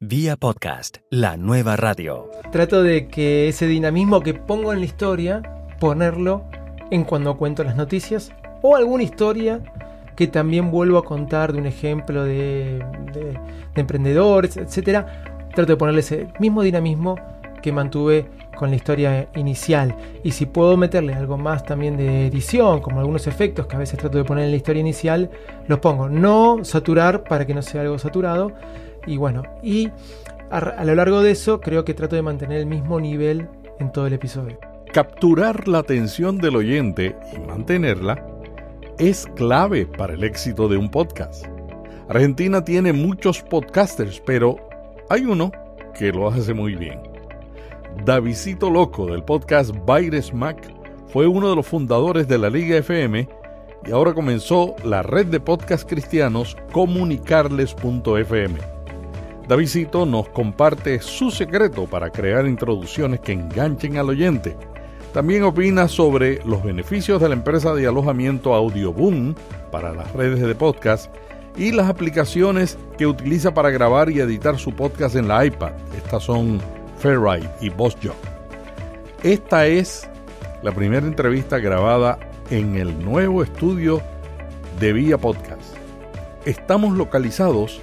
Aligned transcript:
Vía 0.00 0.36
podcast, 0.36 0.98
la 1.08 1.38
nueva 1.38 1.74
radio. 1.74 2.30
Trato 2.52 2.82
de 2.82 3.08
que 3.08 3.48
ese 3.48 3.66
dinamismo 3.66 4.20
que 4.20 4.34
pongo 4.34 4.74
en 4.74 4.80
la 4.80 4.84
historia, 4.84 5.40
ponerlo 5.80 6.44
en 6.90 7.04
cuando 7.04 7.38
cuento 7.38 7.64
las 7.64 7.76
noticias 7.76 8.30
o 8.60 8.76
alguna 8.76 9.04
historia 9.04 9.62
que 10.14 10.26
también 10.26 10.70
vuelvo 10.70 10.98
a 10.98 11.02
contar 11.02 11.54
de 11.54 11.60
un 11.60 11.66
ejemplo 11.66 12.24
de, 12.24 12.84
de, 13.14 13.40
de 13.74 13.80
emprendedores, 13.80 14.58
etc. 14.58 15.06
Trato 15.54 15.72
de 15.72 15.76
ponerle 15.78 16.00
ese 16.00 16.28
mismo 16.40 16.60
dinamismo 16.60 17.16
que 17.62 17.72
mantuve 17.72 18.26
con 18.54 18.68
la 18.68 18.76
historia 18.76 19.30
inicial. 19.34 19.96
Y 20.22 20.32
si 20.32 20.44
puedo 20.44 20.76
meterle 20.76 21.14
algo 21.14 21.38
más 21.38 21.64
también 21.64 21.96
de 21.96 22.26
edición, 22.26 22.80
como 22.80 23.00
algunos 23.00 23.26
efectos 23.26 23.66
que 23.66 23.76
a 23.76 23.78
veces 23.78 23.98
trato 23.98 24.18
de 24.18 24.24
poner 24.24 24.44
en 24.44 24.50
la 24.50 24.56
historia 24.58 24.80
inicial, 24.80 25.30
los 25.68 25.78
pongo. 25.78 26.10
No 26.10 26.64
saturar 26.64 27.24
para 27.24 27.46
que 27.46 27.54
no 27.54 27.62
sea 27.62 27.80
algo 27.80 27.98
saturado. 27.98 28.52
Y 29.06 29.16
bueno, 29.16 29.42
y 29.62 29.90
a, 30.50 30.58
a 30.58 30.84
lo 30.84 30.94
largo 30.94 31.22
de 31.22 31.30
eso 31.30 31.60
creo 31.60 31.84
que 31.84 31.94
trato 31.94 32.16
de 32.16 32.22
mantener 32.22 32.58
el 32.58 32.66
mismo 32.66 33.00
nivel 33.00 33.48
en 33.78 33.92
todo 33.92 34.06
el 34.06 34.12
episodio. 34.12 34.58
Capturar 34.92 35.68
la 35.68 35.78
atención 35.78 36.38
del 36.38 36.56
oyente 36.56 37.16
y 37.34 37.38
mantenerla 37.40 38.24
es 38.98 39.26
clave 39.36 39.86
para 39.86 40.14
el 40.14 40.24
éxito 40.24 40.68
de 40.68 40.76
un 40.76 40.90
podcast. 40.90 41.46
Argentina 42.08 42.64
tiene 42.64 42.92
muchos 42.92 43.42
podcasters, 43.42 44.22
pero 44.24 44.56
hay 45.10 45.24
uno 45.24 45.50
que 45.98 46.12
lo 46.12 46.28
hace 46.28 46.54
muy 46.54 46.76
bien. 46.76 47.00
Davidito 48.04 48.70
Loco 48.70 49.06
del 49.06 49.24
podcast 49.24 49.74
Baires 49.84 50.32
Mac 50.32 50.72
fue 51.08 51.26
uno 51.26 51.50
de 51.50 51.56
los 51.56 51.66
fundadores 51.66 52.28
de 52.28 52.38
la 52.38 52.50
Liga 52.50 52.76
FM 52.76 53.28
y 53.86 53.90
ahora 53.90 54.14
comenzó 54.14 54.76
la 54.84 55.02
red 55.02 55.26
de 55.26 55.40
podcast 55.40 55.88
cristianos 55.88 56.56
comunicarles.fm. 56.72 58.75
Davidito 59.48 60.04
nos 60.06 60.28
comparte 60.30 61.00
su 61.00 61.30
secreto 61.30 61.86
para 61.86 62.10
crear 62.10 62.46
introducciones 62.46 63.20
que 63.20 63.32
enganchen 63.32 63.96
al 63.96 64.08
oyente. 64.08 64.56
También 65.12 65.44
opina 65.44 65.86
sobre 65.86 66.44
los 66.44 66.64
beneficios 66.64 67.22
de 67.22 67.28
la 67.28 67.34
empresa 67.34 67.72
de 67.72 67.86
alojamiento 67.86 68.54
Audioboom 68.54 69.34
para 69.70 69.92
las 69.92 70.12
redes 70.12 70.40
de 70.40 70.54
podcast 70.56 71.14
y 71.56 71.70
las 71.70 71.88
aplicaciones 71.88 72.76
que 72.98 73.06
utiliza 73.06 73.54
para 73.54 73.70
grabar 73.70 74.10
y 74.10 74.18
editar 74.18 74.58
su 74.58 74.72
podcast 74.74 75.14
en 75.14 75.28
la 75.28 75.46
iPad. 75.46 75.72
Estas 75.96 76.24
son 76.24 76.60
Fairride 76.98 77.48
y 77.60 77.68
Boss 77.68 77.96
Job. 78.02 78.16
Esta 79.22 79.66
es 79.66 80.10
la 80.62 80.72
primera 80.72 81.06
entrevista 81.06 81.58
grabada 81.58 82.18
en 82.50 82.74
el 82.74 83.02
nuevo 83.04 83.44
estudio 83.44 84.02
de 84.80 84.92
Vía 84.92 85.18
Podcast. 85.18 85.76
Estamos 86.44 86.96
localizados 86.96 87.80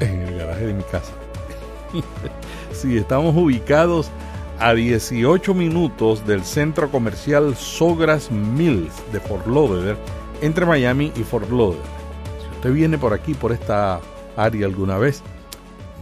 en 0.00 0.22
el 0.22 0.38
garaje 0.38 0.66
de 0.66 0.74
mi 0.74 0.82
casa. 0.84 1.12
sí, 2.72 2.96
estamos 2.96 3.36
ubicados 3.36 4.10
a 4.58 4.74
18 4.74 5.54
minutos 5.54 6.26
del 6.26 6.44
centro 6.44 6.90
comercial 6.90 7.56
Sogras 7.56 8.30
Mills 8.30 8.92
de 9.12 9.20
Fort 9.20 9.46
Lauderdale, 9.46 9.98
entre 10.42 10.66
Miami 10.66 11.12
y 11.16 11.22
Fort 11.22 11.50
Lauderdale. 11.50 11.88
Si 12.40 12.56
usted 12.56 12.72
viene 12.72 12.98
por 12.98 13.14
aquí, 13.14 13.34
por 13.34 13.52
esta 13.52 14.00
área 14.36 14.66
alguna 14.66 14.98
vez, 14.98 15.22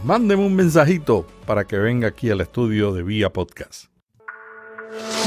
mándeme 0.03 0.45
un 0.45 0.55
mensajito 0.55 1.25
para 1.45 1.65
que 1.65 1.77
venga 1.77 2.09
aquí 2.09 2.29
al 2.29 2.41
estudio 2.41 2.91
de 2.91 3.03
Vía 3.03 3.31
Podcast. 3.31 3.85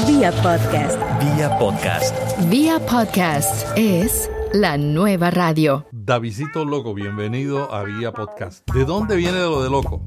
Vía 0.07 0.31
Podcast. 0.31 0.99
Vía 1.19 1.57
podcast. 1.57 2.15
Vía 2.49 2.79
Podcast 2.79 3.67
es 3.77 4.29
la 4.53 4.77
nueva 4.77 5.31
radio. 5.31 5.87
Davidito 5.91 6.63
Loco, 6.63 6.93
bienvenido 6.93 7.73
a 7.73 7.83
Vía 7.83 8.11
Podcast. 8.11 8.63
¿De 8.71 8.85
dónde 8.85 9.15
viene 9.15 9.39
lo 9.39 9.63
de 9.63 9.69
loco? 9.69 10.03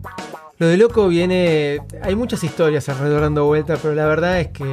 Lo 0.59 0.69
de 0.69 0.77
loco 0.77 1.09
viene. 1.09 1.81
Hay 2.01 2.15
muchas 2.15 2.45
historias 2.45 2.89
alrededor 2.89 3.23
dando 3.23 3.45
vuelta, 3.45 3.77
pero 3.77 3.95
la 3.95 4.07
verdad 4.07 4.41
es 4.41 4.49
que 4.49 4.73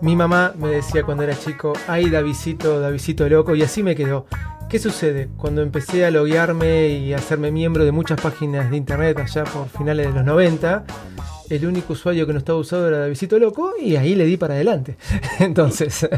mi 0.00 0.16
mamá 0.16 0.54
me 0.58 0.70
decía 0.70 1.04
cuando 1.04 1.22
era 1.22 1.38
chico: 1.38 1.72
ay, 1.86 2.10
Davidito, 2.10 2.80
Davidito 2.80 3.28
loco, 3.28 3.54
y 3.54 3.62
así 3.62 3.84
me 3.84 3.94
quedó. 3.94 4.26
¿Qué 4.68 4.80
sucede? 4.80 5.28
Cuando 5.36 5.62
empecé 5.62 6.04
a 6.04 6.10
loguearme 6.10 6.88
y 6.88 7.12
a 7.12 7.18
hacerme 7.18 7.52
miembro 7.52 7.84
de 7.84 7.92
muchas 7.92 8.20
páginas 8.20 8.72
de 8.72 8.76
internet 8.76 9.16
allá 9.20 9.44
por 9.44 9.68
finales 9.68 10.08
de 10.08 10.14
los 10.14 10.24
90, 10.24 10.84
el 11.48 11.64
único 11.64 11.92
usuario 11.92 12.26
que 12.26 12.32
no 12.32 12.40
estaba 12.40 12.58
usado 12.58 12.88
era 12.88 12.98
Davidito 12.98 13.38
Loco 13.38 13.74
y 13.80 13.94
ahí 13.94 14.16
le 14.16 14.24
di 14.24 14.36
para 14.36 14.54
adelante. 14.54 14.96
Entonces. 15.38 16.08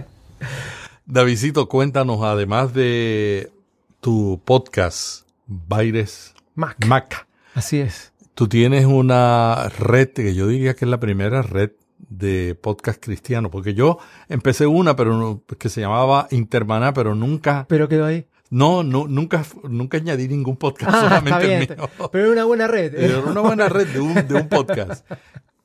Davidito, 1.06 1.68
cuéntanos, 1.68 2.22
además 2.22 2.72
de 2.74 3.50
tu 4.00 4.40
podcast, 4.44 5.26
Baires 5.46 6.34
Mac. 6.56 6.84
Mac, 6.86 7.26
Así 7.54 7.78
es. 7.78 8.12
tú 8.34 8.48
tienes 8.48 8.84
una 8.86 9.68
red 9.78 10.08
que 10.10 10.34
yo 10.34 10.48
diría 10.48 10.74
que 10.74 10.84
es 10.84 10.90
la 10.90 10.98
primera 11.00 11.42
red 11.42 11.70
de 12.08 12.56
podcast 12.60 13.00
cristiano, 13.02 13.50
porque 13.50 13.72
yo 13.74 13.98
empecé 14.28 14.66
una, 14.66 14.96
pero 14.96 15.16
no- 15.16 15.42
que 15.58 15.68
se 15.68 15.80
llamaba 15.80 16.26
Intermaná, 16.32 16.92
pero 16.92 17.14
nunca, 17.14 17.66
Pero 17.68 17.88
quedó 17.88 18.04
ahí. 18.06 18.26
no, 18.50 18.82
no, 18.82 19.06
nunca, 19.06 19.44
nunca 19.62 19.98
añadí 19.98 20.26
ningún 20.28 20.56
podcast, 20.56 20.90
Ah, 20.92 20.96
está 20.96 21.08
solamente 21.08 21.46
bien. 21.46 21.62
el 21.62 21.68
mío. 21.76 21.88
Pero 22.10 22.24
era 22.24 22.32
una 22.32 22.44
buena 22.46 22.66
red. 22.66 22.94
Era 22.96 23.20
una 23.20 23.40
buena 23.40 23.68
red 23.68 23.86
de 23.88 24.00
un, 24.00 24.14
de 24.26 24.34
un 24.34 24.48
podcast. 24.48 25.08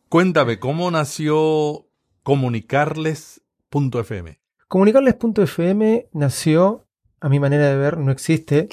Cuéntame, 0.07 0.59
¿cómo 0.59 0.91
nació 0.91 1.87
comunicarles.fm? 2.23 4.39
Comunicarles.fm 4.71 6.07
nació, 6.13 6.87
a 7.19 7.27
mi 7.27 7.41
manera 7.41 7.67
de 7.67 7.75
ver, 7.75 7.97
no 7.97 8.09
existe, 8.09 8.69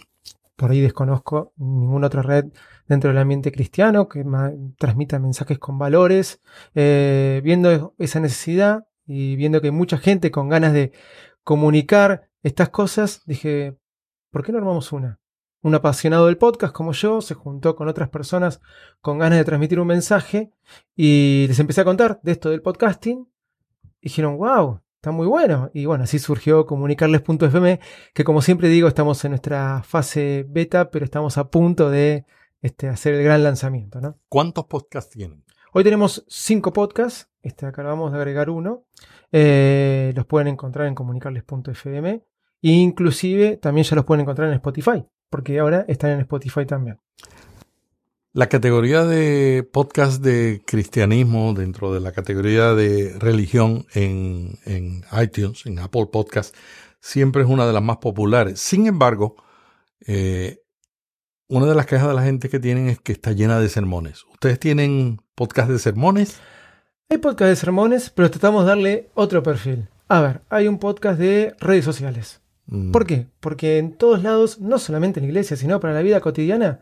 por 0.55 0.71
ahí 0.71 0.81
desconozco 0.81 1.53
ninguna 1.57 2.07
otra 2.07 2.23
red 2.23 2.53
dentro 2.87 3.11
del 3.11 3.19
ambiente 3.19 3.51
cristiano 3.51 4.09
que 4.09 4.25
transmita 4.79 5.19
mensajes 5.19 5.59
con 5.59 5.77
valores, 5.77 6.41
eh, 6.77 7.41
viendo 7.43 7.97
esa 7.99 8.21
necesidad 8.21 8.87
y 9.09 9.35
viendo 9.35 9.61
que 9.61 9.67
hay 9.67 9.73
mucha 9.73 9.99
gente 9.99 10.31
con 10.31 10.49
ganas 10.49 10.73
de 10.73 10.93
comunicar 11.43 12.31
estas 12.45 12.69
cosas, 12.69 13.23
dije, 13.27 13.77
¿por 14.31 14.45
qué 14.45 14.53
no 14.53 14.59
armamos 14.59 14.93
una? 14.93 15.19
Un 15.63 15.75
apasionado 15.75 16.27
del 16.27 16.39
podcast 16.39 16.73
como 16.73 16.93
yo 16.93 17.21
se 17.23 17.35
juntó 17.35 17.75
con 17.75 17.89
otras 17.89 18.09
personas 18.09 18.61
con 19.01 19.19
ganas 19.19 19.41
de 19.41 19.45
transmitir 19.45 19.81
un 19.81 19.89
mensaje 19.89 20.53
y 20.95 21.47
les 21.49 21.59
empecé 21.59 21.81
a 21.81 21.85
contar 21.85 22.21
de 22.23 22.31
esto 22.31 22.51
del 22.51 22.63
podcasting. 22.63 23.29
Dijeron, 24.01 24.37
wow, 24.37 24.81
está 25.09 25.17
muy 25.17 25.27
bueno. 25.27 25.71
Y 25.73 25.87
bueno, 25.87 26.05
así 26.05 26.19
surgió 26.19 26.67
comunicarles.fm, 26.67 27.81
que 28.13 28.25
como 28.25 28.43
siempre 28.43 28.69
digo, 28.69 28.89
estamos 28.89 29.25
en 29.25 29.31
nuestra 29.31 29.83
fase 29.83 30.45
beta, 30.47 30.91
pero 30.91 31.07
estamos 31.07 31.39
a 31.39 31.49
punto 31.49 31.89
de 31.89 32.27
este, 32.61 32.89
hacer 32.89 33.15
el 33.15 33.25
gran 33.25 33.43
lanzamiento. 33.43 34.03
¿no? 34.03 34.19
¿Cuántos 34.29 34.67
podcasts 34.67 35.11
tienen? 35.11 35.45
Hoy 35.73 35.83
tenemos 35.83 36.25
cinco 36.29 36.75
podcasts, 36.75 37.31
este, 37.43 37.65
acabamos 37.65 38.13
de 38.13 38.19
agregar 38.19 38.51
uno. 38.51 38.85
Eh, 39.33 40.13
los 40.15 40.27
pueden 40.27 40.49
encontrar 40.49 40.87
en 40.87 40.95
comunicarles.fm. 40.95 42.23
E 42.61 42.69
inclusive 42.69 43.57
también 43.57 43.85
ya 43.85 43.97
los 43.97 44.05
pueden 44.05 44.23
encontrar 44.23 44.49
en 44.49 44.55
Spotify, 44.55 45.07
porque 45.31 45.59
ahora 45.59 45.87
están 45.89 46.11
en 46.11 46.21
Spotify 46.21 46.67
también. 46.67 46.99
La 48.35 48.49
categoría 48.49 49.05
de 49.05 49.63
podcast 49.63 50.23
de 50.23 50.63
cristianismo 50.67 51.55
dentro 51.55 51.95
de 51.95 52.01
la 52.01 52.13
categoría 52.13 52.75
de 52.75 53.17
religión 53.19 53.87
en, 53.95 54.59
en 54.67 55.03
iTunes, 55.19 55.65
en 55.65 55.79
Apple 55.79 56.09
Podcast, 56.13 56.55
siempre 57.01 57.43
es 57.43 57.49
una 57.49 57.67
de 57.67 57.73
las 57.73 57.83
más 57.83 57.97
populares. 57.97 58.61
Sin 58.61 58.87
embargo, 58.87 59.37
eh, 60.07 60.61
una 61.49 61.65
de 61.65 61.75
las 61.75 61.87
quejas 61.87 62.09
de 62.09 62.15
la 62.15 62.23
gente 62.23 62.51
que 62.51 62.61
tienen 62.61 62.89
es 62.91 63.01
que 63.01 63.13
está 63.13 63.33
llena 63.33 63.59
de 63.61 63.71
sermones. 63.71 64.25
¿Ustedes 64.31 64.61
tienen 64.61 65.23
podcast 65.35 65.71
de 65.71 65.79
sermones? 65.79 66.39
Hay 67.09 67.17
podcast 67.17 67.49
de 67.49 67.57
sermones, 67.57 68.11
pero 68.11 68.31
tratamos 68.31 68.65
de 68.65 68.69
darle 68.69 69.09
otro 69.15 69.43
perfil. 69.43 69.89
A 70.09 70.21
ver, 70.21 70.43
hay 70.51 70.69
un 70.69 70.79
podcast 70.79 71.19
de 71.19 71.57
redes 71.61 71.87
sociales. 71.87 72.43
Mm, 72.67 72.93
¿Por 72.93 73.07
qué? 73.07 73.27
Porque 73.41 73.79
en 73.79 73.97
todos 73.97 74.23
lados, 74.23 74.61
no 74.61 74.79
solamente 74.79 75.19
en 75.19 75.25
la 75.25 75.31
iglesia, 75.31 75.57
sino 75.57 75.81
para 75.81 75.95
la 75.95 76.03
vida 76.03 76.21
cotidiana, 76.21 76.81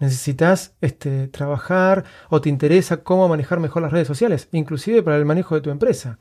necesitas 0.00 0.74
este, 0.80 1.28
trabajar 1.28 2.04
o 2.28 2.40
te 2.40 2.48
interesa 2.48 2.98
cómo 2.98 3.28
manejar 3.28 3.60
mejor 3.60 3.82
las 3.82 3.92
redes 3.92 4.08
sociales, 4.08 4.48
inclusive 4.52 5.02
para 5.02 5.16
el 5.16 5.24
manejo 5.24 5.54
de 5.54 5.60
tu 5.60 5.70
empresa. 5.70 6.18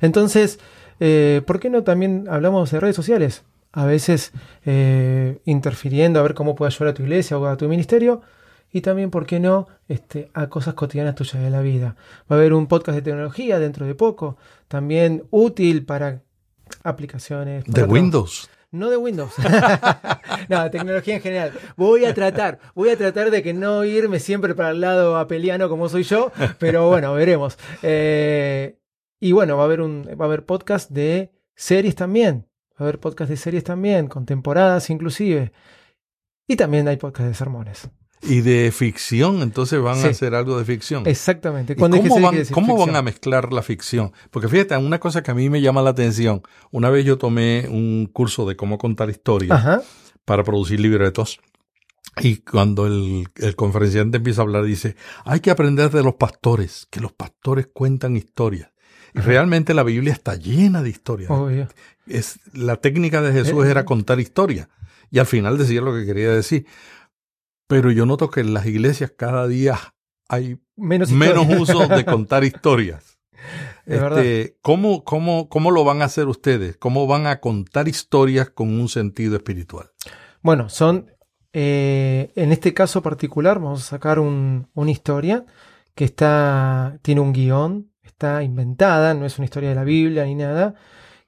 Entonces, 0.00 0.58
eh, 1.00 1.42
¿por 1.46 1.60
qué 1.60 1.70
no 1.70 1.82
también 1.82 2.26
hablamos 2.28 2.70
de 2.70 2.80
redes 2.80 2.96
sociales? 2.96 3.44
A 3.72 3.86
veces 3.86 4.32
eh, 4.64 5.40
interfiriendo 5.44 6.20
a 6.20 6.22
ver 6.22 6.34
cómo 6.34 6.54
puede 6.54 6.72
ayudar 6.72 6.88
a 6.88 6.94
tu 6.94 7.02
iglesia 7.02 7.38
o 7.38 7.46
a 7.46 7.56
tu 7.56 7.68
ministerio. 7.68 8.22
Y 8.72 8.80
también, 8.80 9.10
¿por 9.10 9.24
qué 9.24 9.38
no?, 9.38 9.68
este, 9.86 10.30
a 10.34 10.48
cosas 10.48 10.74
cotidianas 10.74 11.14
tuyas 11.14 11.40
de 11.40 11.48
la 11.48 11.60
vida. 11.60 11.94
Va 12.30 12.34
a 12.34 12.38
haber 12.40 12.52
un 12.52 12.66
podcast 12.66 12.96
de 12.96 13.02
tecnología 13.02 13.60
dentro 13.60 13.86
de 13.86 13.94
poco, 13.94 14.36
también 14.66 15.24
útil 15.30 15.84
para 15.84 16.22
aplicaciones. 16.82 17.64
de 17.66 17.84
Windows. 17.84 18.50
No 18.74 18.90
de 18.90 18.96
Windows. 18.96 19.32
no, 20.48 20.70
tecnología 20.70 21.16
en 21.16 21.22
general. 21.22 21.52
Voy 21.76 22.04
a 22.04 22.12
tratar, 22.12 22.58
voy 22.74 22.90
a 22.90 22.96
tratar 22.96 23.30
de 23.30 23.42
que 23.42 23.54
no 23.54 23.84
irme 23.84 24.20
siempre 24.20 24.54
para 24.54 24.70
el 24.70 24.80
lado 24.80 25.16
apeliano 25.16 25.68
como 25.68 25.88
soy 25.88 26.02
yo, 26.02 26.32
pero 26.58 26.88
bueno, 26.88 27.14
veremos. 27.14 27.58
Eh, 27.82 28.78
y 29.20 29.32
bueno, 29.32 29.56
va 29.56 29.62
a 29.62 29.66
haber 29.66 29.80
un, 29.80 30.06
va 30.20 30.24
a 30.24 30.28
haber 30.28 30.44
podcast 30.44 30.90
de 30.90 31.32
series 31.54 31.94
también. 31.94 32.46
Va 32.72 32.78
a 32.78 32.82
haber 32.84 32.98
podcast 32.98 33.30
de 33.30 33.36
series 33.36 33.64
también, 33.64 34.08
con 34.08 34.26
temporadas 34.26 34.90
inclusive. 34.90 35.52
Y 36.46 36.56
también 36.56 36.88
hay 36.88 36.96
podcast 36.96 37.28
de 37.28 37.34
sermones. 37.34 37.88
Y 38.26 38.40
de 38.40 38.72
ficción, 38.72 39.42
entonces 39.42 39.80
van 39.80 39.96
Sí. 39.98 40.06
a 40.06 40.10
hacer 40.10 40.34
algo 40.34 40.58
de 40.58 40.64
ficción. 40.64 41.06
Exactamente. 41.06 41.74
¿Y 41.74 41.76
Cuando 41.76 41.98
¿Cómo, 41.98 42.20
van, 42.20 42.44
cómo 42.52 42.76
van 42.78 42.96
a 42.96 43.02
mezclar 43.02 43.52
la 43.52 43.62
ficción? 43.62 44.12
Porque 44.30 44.48
fíjate, 44.48 44.76
una 44.76 44.98
cosa 44.98 45.22
que 45.22 45.30
a 45.30 45.34
mí 45.34 45.50
me 45.50 45.60
llama 45.60 45.82
la 45.82 45.90
atención, 45.90 46.42
una 46.70 46.90
vez 46.90 47.04
yo 47.04 47.18
tomé 47.18 47.66
un 47.68 48.08
curso 48.12 48.46
de 48.46 48.56
cómo 48.56 48.78
contar 48.78 49.10
historias 49.10 49.52
Ajá. 49.52 49.82
para 50.24 50.42
producir 50.44 50.80
libretos. 50.80 51.38
Y 52.20 52.36
cuando 52.36 52.86
el, 52.86 53.26
el 53.36 53.56
conferenciante 53.56 54.18
empieza 54.18 54.42
a 54.42 54.44
hablar, 54.44 54.64
dice, 54.64 54.94
hay 55.24 55.40
que 55.40 55.50
aprender 55.50 55.90
de 55.90 56.02
los 56.04 56.14
pastores, 56.14 56.86
que 56.90 57.00
los 57.00 57.12
pastores 57.12 57.66
cuentan 57.72 58.16
historias. 58.16 58.70
Y 59.14 59.18
realmente 59.20 59.74
la 59.74 59.82
Biblia 59.82 60.12
está 60.12 60.34
llena 60.36 60.82
de 60.82 60.90
historias. 60.90 61.30
Obvio. 61.30 61.68
Es, 62.06 62.38
la 62.52 62.76
técnica 62.76 63.20
de 63.22 63.32
Jesús 63.32 63.64
Eh. 63.66 63.70
era 63.70 63.84
contar 63.84 64.20
historias. 64.20 64.68
Y 65.10 65.18
al 65.18 65.26
final 65.26 65.56
decía 65.58 65.80
lo 65.80 65.94
que 65.94 66.04
quería 66.06 66.30
decir. 66.30 66.66
Pero 67.66 67.90
yo 67.90 68.06
noto 68.06 68.30
que 68.30 68.40
en 68.40 68.54
las 68.54 68.66
iglesias 68.66 69.12
cada 69.16 69.46
día 69.48 69.78
hay 70.28 70.58
Menos, 70.76 71.10
menos 71.10 71.46
uso 71.58 71.86
de 71.88 72.04
contar 72.04 72.44
historias. 72.44 73.18
Este, 73.86 74.56
¿cómo, 74.62 75.04
cómo, 75.04 75.48
¿Cómo 75.48 75.70
lo 75.70 75.84
van 75.84 76.00
a 76.02 76.06
hacer 76.06 76.26
ustedes? 76.28 76.76
¿Cómo 76.76 77.06
van 77.06 77.26
a 77.26 77.40
contar 77.40 77.88
historias 77.88 78.48
con 78.50 78.68
un 78.78 78.88
sentido 78.88 79.36
espiritual? 79.36 79.90
Bueno, 80.42 80.68
son, 80.70 81.10
eh, 81.52 82.32
en 82.36 82.52
este 82.52 82.72
caso 82.72 83.02
particular, 83.02 83.58
vamos 83.60 83.82
a 83.82 83.86
sacar 83.90 84.18
un- 84.18 84.68
una 84.74 84.90
historia 84.90 85.44
que 85.94 86.04
está, 86.06 86.98
tiene 87.02 87.20
un 87.20 87.32
guion, 87.32 87.90
está 88.02 88.42
inventada, 88.42 89.14
no 89.14 89.26
es 89.26 89.38
una 89.38 89.44
historia 89.44 89.68
de 89.70 89.74
la 89.74 89.84
Biblia 89.84 90.24
ni 90.24 90.34
nada, 90.34 90.74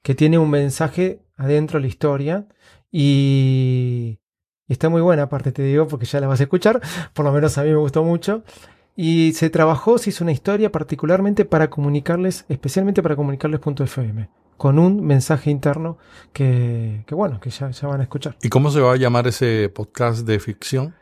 que 0.01 0.15
tiene 0.15 0.37
un 0.39 0.49
mensaje 0.49 1.21
adentro 1.35 1.77
de 1.77 1.81
la 1.83 1.87
historia 1.87 2.47
y, 2.91 4.19
y 4.67 4.73
está 4.73 4.89
muy 4.89 5.01
buena, 5.01 5.23
aparte 5.23 5.51
te 5.51 5.63
digo, 5.63 5.87
porque 5.87 6.05
ya 6.05 6.19
la 6.19 6.27
vas 6.27 6.39
a 6.39 6.43
escuchar, 6.43 6.81
por 7.13 7.25
lo 7.25 7.31
menos 7.31 7.57
a 7.57 7.63
mí 7.63 7.69
me 7.69 7.77
gustó 7.77 8.03
mucho. 8.03 8.43
Y 8.95 9.33
se 9.33 9.51
trabajó, 9.51 9.99
se 9.99 10.09
hizo 10.09 10.23
una 10.23 10.31
historia 10.31 10.71
particularmente 10.71 11.45
para 11.45 11.69
comunicarles, 11.69 12.45
especialmente 12.49 13.03
para 13.03 13.15
comunicarles 13.15 13.59
punto 13.59 13.83
.fm, 13.83 14.27
con 14.57 14.79
un 14.79 15.05
mensaje 15.05 15.51
interno 15.51 15.99
que, 16.33 17.03
que 17.05 17.13
bueno, 17.13 17.39
que 17.39 17.51
ya, 17.51 17.69
ya 17.69 17.87
van 17.87 17.99
a 17.99 18.03
escuchar. 18.03 18.37
¿Y 18.41 18.49
cómo 18.49 18.71
se 18.71 18.81
va 18.81 18.93
a 18.93 18.97
llamar 18.97 19.27
ese 19.27 19.69
podcast 19.69 20.25
de 20.25 20.39
ficción? 20.39 20.95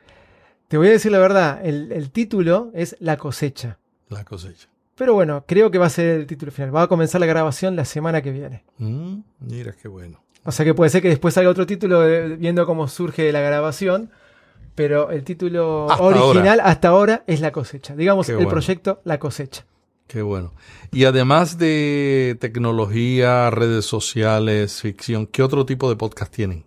Te 0.68 0.78
voy 0.78 0.90
a 0.90 0.92
decir 0.92 1.12
la 1.12 1.20
verdad, 1.20 1.62
el, 1.64 1.92
el 1.94 2.12
título 2.12 2.70
es 2.74 2.98
La 3.00 3.16
cosecha. 3.16 3.80
La 4.10 4.26
cosecha. 4.26 4.68
Pero 4.96 5.14
bueno, 5.14 5.46
creo 5.48 5.72
que 5.72 5.78
va 5.78 5.86
a 5.86 5.90
ser 5.90 6.20
el 6.20 6.28
título 6.28 6.52
final. 6.52 6.76
Va 6.76 6.84
a 6.84 6.88
comenzar 6.88 7.22
la 7.22 7.28
grabación 7.28 7.76
la 7.76 7.86
semana 7.86 8.22
que 8.22 8.32
viene. 8.32 8.64
Mm, 8.78 9.20
mira 9.40 9.74
qué 9.74 9.88
bueno. 9.88 10.25
O 10.46 10.52
sea 10.52 10.64
que 10.66 10.74
puede 10.74 10.90
ser 10.90 11.02
que 11.02 11.10
después 11.10 11.34
salga 11.34 11.50
otro 11.50 11.66
título 11.66 12.08
eh, 12.08 12.36
viendo 12.38 12.66
cómo 12.66 12.88
surge 12.88 13.32
la 13.32 13.42
grabación. 13.42 14.12
Pero 14.76 15.10
el 15.12 15.24
título 15.24 15.90
Hasta 15.90 16.04
original 16.04 16.60
hasta 16.62 16.90
ahora 16.90 17.24
es 17.28 17.40
La 17.42 17.52
cosecha. 17.52 17.96
Digamos, 17.96 18.26
Qué 18.28 18.34
el 18.34 18.38
bueno. 18.40 18.50
proyecto 18.52 19.02
La 19.06 19.20
cosecha. 19.20 19.66
Qué 20.08 20.22
bueno. 20.22 20.54
Y 20.92 21.06
además 21.06 21.58
de 21.58 22.38
tecnología, 22.42 23.50
redes 23.50 23.86
sociales, 23.86 24.82
ficción, 24.82 25.28
¿qué 25.28 25.42
otro 25.42 25.66
tipo 25.66 25.90
de 25.90 25.96
podcast 25.96 26.32
tienen? 26.34 26.66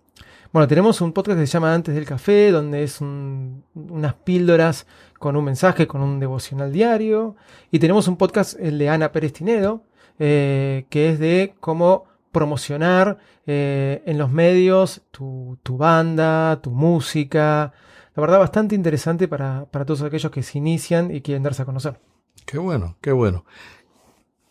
Bueno, 0.51 0.67
tenemos 0.67 0.99
un 1.01 1.13
podcast 1.13 1.39
que 1.39 1.45
se 1.45 1.53
llama 1.53 1.73
Antes 1.73 1.93
del 1.93 2.05
Café, 2.05 2.51
donde 2.51 2.83
es 2.83 2.99
un- 2.99 3.63
unas 3.75 4.15
píldoras 4.15 4.87
con 5.19 5.35
un 5.37 5.45
mensaje, 5.45 5.85
con 5.85 6.01
un 6.01 6.19
devocional 6.19 6.73
diario. 6.73 7.35
Y 7.71 7.77
tenemos 7.77 8.07
un 8.07 8.17
podcast, 8.17 8.59
el 8.59 8.79
de 8.79 8.89
Ana 8.89 9.11
Pérez 9.11 9.33
Tinedo, 9.33 9.83
eh, 10.17 10.85
que 10.89 11.09
es 11.11 11.19
de 11.19 11.53
cómo 11.59 12.05
promocionar 12.31 13.17
eh, 13.45 14.03
en 14.05 14.17
los 14.17 14.31
medios 14.31 15.01
tu, 15.11 15.57
tu 15.63 15.77
banda, 15.77 16.61
tu 16.61 16.71
música. 16.71 17.73
La 18.15 18.21
verdad, 18.21 18.39
bastante 18.39 18.75
interesante 18.75 19.27
para, 19.27 19.65
para 19.71 19.85
todos 19.85 20.01
aquellos 20.01 20.31
que 20.31 20.43
se 20.43 20.57
inician 20.57 21.13
y 21.13 21.21
quieren 21.21 21.43
darse 21.43 21.61
a 21.61 21.65
conocer. 21.65 21.99
Qué 22.45 22.57
bueno, 22.57 22.97
qué 23.01 23.11
bueno. 23.11 23.45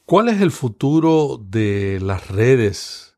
¿Cuál 0.09 0.29
es 0.31 0.41
el 0.41 0.53
futuro 0.53 1.39
de 1.39 1.99
las 2.01 2.29
redes 2.29 3.17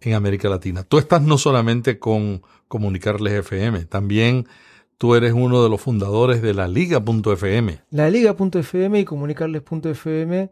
en 0.00 0.12
América 0.14 0.50
Latina? 0.50 0.82
Tú 0.82 0.98
estás 0.98 1.22
no 1.22 1.38
solamente 1.38 1.98
con 1.98 2.42
Comunicarles 2.68 3.32
FM, 3.32 3.86
también 3.86 4.46
tú 4.98 5.14
eres 5.14 5.32
uno 5.32 5.62
de 5.62 5.70
los 5.70 5.80
fundadores 5.80 6.42
de 6.42 6.52
la 6.52 6.68
Liga.fm. 6.68 7.80
La 7.90 8.10
liga.fm 8.10 9.00
y 9.00 9.04
comunicarles.fm, 9.06 10.50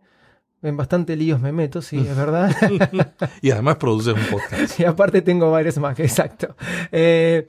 en 0.62 0.76
bastante 0.76 1.16
líos 1.16 1.40
me 1.40 1.52
meto, 1.52 1.82
sí, 1.82 1.99
es 1.99 2.16
verdad. 2.16 2.55
Y 3.43 3.50
además 3.50 3.76
produces 3.76 4.14
un 4.14 4.25
podcast. 4.25 4.81
Y 4.81 4.84
aparte 4.84 5.22
tengo 5.22 5.50
varios 5.50 5.78
más, 5.78 5.99
exacto. 6.00 6.56
Eh, 6.90 7.46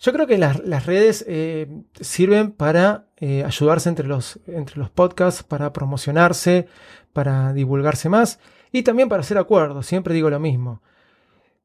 yo 0.00 0.12
creo 0.12 0.26
que 0.26 0.36
las, 0.36 0.62
las 0.64 0.86
redes 0.86 1.24
eh, 1.26 1.66
sirven 2.00 2.52
para 2.52 3.06
eh, 3.16 3.42
ayudarse 3.44 3.88
entre 3.88 4.06
los, 4.06 4.38
entre 4.46 4.78
los 4.78 4.90
podcasts, 4.90 5.42
para 5.42 5.72
promocionarse, 5.72 6.66
para 7.12 7.52
divulgarse 7.52 8.08
más 8.08 8.38
y 8.70 8.82
también 8.82 9.08
para 9.08 9.20
hacer 9.20 9.38
acuerdos. 9.38 9.86
Siempre 9.86 10.12
digo 10.14 10.28
lo 10.28 10.40
mismo. 10.40 10.82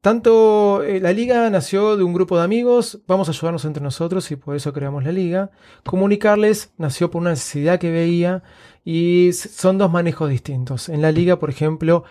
Tanto 0.00 0.82
eh, 0.82 0.98
la 0.98 1.12
liga 1.12 1.50
nació 1.50 1.98
de 1.98 2.02
un 2.02 2.14
grupo 2.14 2.38
de 2.38 2.44
amigos, 2.44 3.02
vamos 3.06 3.28
a 3.28 3.32
ayudarnos 3.32 3.66
entre 3.66 3.82
nosotros 3.82 4.30
y 4.30 4.36
por 4.36 4.56
eso 4.56 4.72
creamos 4.72 5.04
la 5.04 5.12
liga. 5.12 5.50
Comunicarles 5.84 6.72
nació 6.78 7.10
por 7.10 7.20
una 7.20 7.30
necesidad 7.30 7.78
que 7.78 7.90
veía 7.90 8.42
y 8.82 9.32
son 9.34 9.76
dos 9.76 9.92
manejos 9.92 10.30
distintos. 10.30 10.88
En 10.88 11.02
la 11.02 11.12
liga, 11.12 11.38
por 11.38 11.50
ejemplo, 11.50 12.04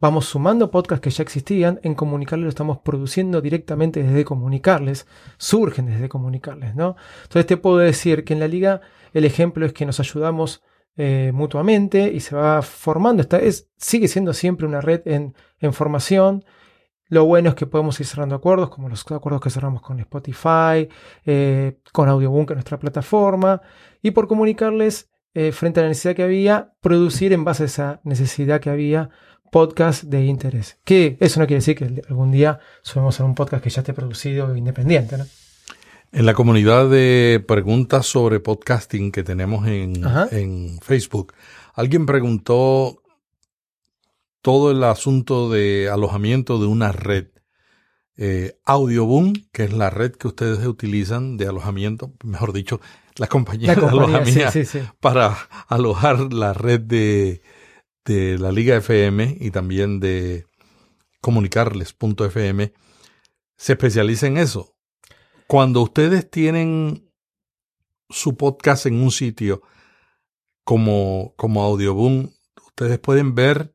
vamos 0.00 0.26
sumando 0.26 0.70
podcasts 0.70 1.02
que 1.02 1.10
ya 1.10 1.24
existían, 1.24 1.80
en 1.82 1.96
comunicarles 1.96 2.44
lo 2.44 2.48
estamos 2.48 2.78
produciendo 2.78 3.40
directamente 3.40 4.04
desde 4.04 4.24
comunicarles, 4.24 5.08
surgen 5.36 5.86
desde 5.86 6.08
comunicarles, 6.08 6.76
¿no? 6.76 6.94
Entonces 7.24 7.46
te 7.46 7.56
puedo 7.56 7.78
decir 7.78 8.22
que 8.22 8.34
en 8.34 8.40
la 8.40 8.46
liga 8.46 8.82
el 9.14 9.24
ejemplo 9.24 9.66
es 9.66 9.72
que 9.72 9.84
nos 9.84 9.98
ayudamos 9.98 10.62
eh, 10.96 11.32
mutuamente 11.34 12.12
y 12.12 12.20
se 12.20 12.36
va 12.36 12.62
formando, 12.62 13.20
esta 13.20 13.40
es, 13.40 13.68
sigue 13.78 14.06
siendo 14.06 14.32
siempre 14.32 14.64
una 14.64 14.80
red 14.80 15.00
en 15.06 15.72
formación. 15.72 16.44
Lo 17.12 17.26
bueno 17.26 17.50
es 17.50 17.54
que 17.56 17.66
podemos 17.66 18.00
ir 18.00 18.06
cerrando 18.06 18.34
acuerdos, 18.34 18.70
como 18.70 18.88
los 18.88 19.04
acuerdos 19.12 19.42
que 19.42 19.50
cerramos 19.50 19.82
con 19.82 20.00
Spotify, 20.00 20.88
eh, 21.26 21.76
con 21.92 22.08
Audioboom, 22.08 22.46
que 22.46 22.54
es 22.54 22.56
nuestra 22.56 22.78
plataforma, 22.78 23.60
y 24.00 24.12
por 24.12 24.26
comunicarles, 24.26 25.10
eh, 25.34 25.52
frente 25.52 25.80
a 25.80 25.82
la 25.82 25.90
necesidad 25.90 26.16
que 26.16 26.22
había, 26.22 26.72
producir 26.80 27.34
en 27.34 27.44
base 27.44 27.64
a 27.64 27.66
esa 27.66 28.00
necesidad 28.04 28.62
que 28.62 28.70
había 28.70 29.10
podcast 29.50 30.04
de 30.04 30.24
interés. 30.24 30.78
Que 30.84 31.18
eso 31.20 31.38
no 31.38 31.46
quiere 31.46 31.58
decir 31.58 31.76
que 31.76 32.02
algún 32.08 32.32
día 32.32 32.60
subamos 32.80 33.20
a 33.20 33.24
un 33.24 33.34
podcast 33.34 33.62
que 33.62 33.68
ya 33.68 33.82
esté 33.82 33.92
producido 33.92 34.54
e 34.54 34.56
independiente, 34.56 35.18
¿no? 35.18 35.26
En 36.12 36.24
la 36.24 36.32
comunidad 36.32 36.88
de 36.88 37.44
preguntas 37.46 38.06
sobre 38.06 38.40
podcasting 38.40 39.12
que 39.12 39.22
tenemos 39.22 39.68
en 39.68 40.78
Facebook, 40.80 41.34
alguien 41.74 42.06
preguntó 42.06 43.01
todo 44.42 44.72
el 44.72 44.84
asunto 44.84 45.50
de 45.50 45.88
alojamiento 45.88 46.58
de 46.58 46.66
una 46.66 46.92
red. 46.92 47.28
Eh, 48.16 48.58
Audioboom, 48.64 49.32
que 49.52 49.64
es 49.64 49.72
la 49.72 49.88
red 49.88 50.12
que 50.12 50.28
ustedes 50.28 50.66
utilizan 50.66 51.38
de 51.38 51.46
alojamiento, 51.46 52.12
mejor 52.24 52.52
dicho, 52.52 52.80
la 53.16 53.26
compañía, 53.26 53.68
La 53.68 53.74
de 53.74 53.80
sí, 53.80 53.86
alojamiento 53.86 54.50
sí, 54.50 54.64
sí. 54.64 54.80
para 55.00 55.36
alojar 55.68 56.32
la 56.32 56.52
red 56.52 56.80
de, 56.80 57.42
de 58.04 58.38
la 58.38 58.52
Liga 58.52 58.76
FM 58.76 59.38
y 59.40 59.50
también 59.50 60.00
de 60.00 60.44
comunicarles.fm, 61.20 62.74
se 63.56 63.72
especializa 63.72 64.26
en 64.26 64.38
eso. 64.38 64.76
Cuando 65.46 65.82
ustedes 65.82 66.28
tienen 66.28 67.10
su 68.10 68.36
podcast 68.36 68.86
en 68.86 69.00
un 69.02 69.10
sitio 69.10 69.62
como, 70.64 71.34
como 71.36 71.62
Audioboom, 71.62 72.30
ustedes 72.66 72.98
pueden 72.98 73.34
ver, 73.34 73.74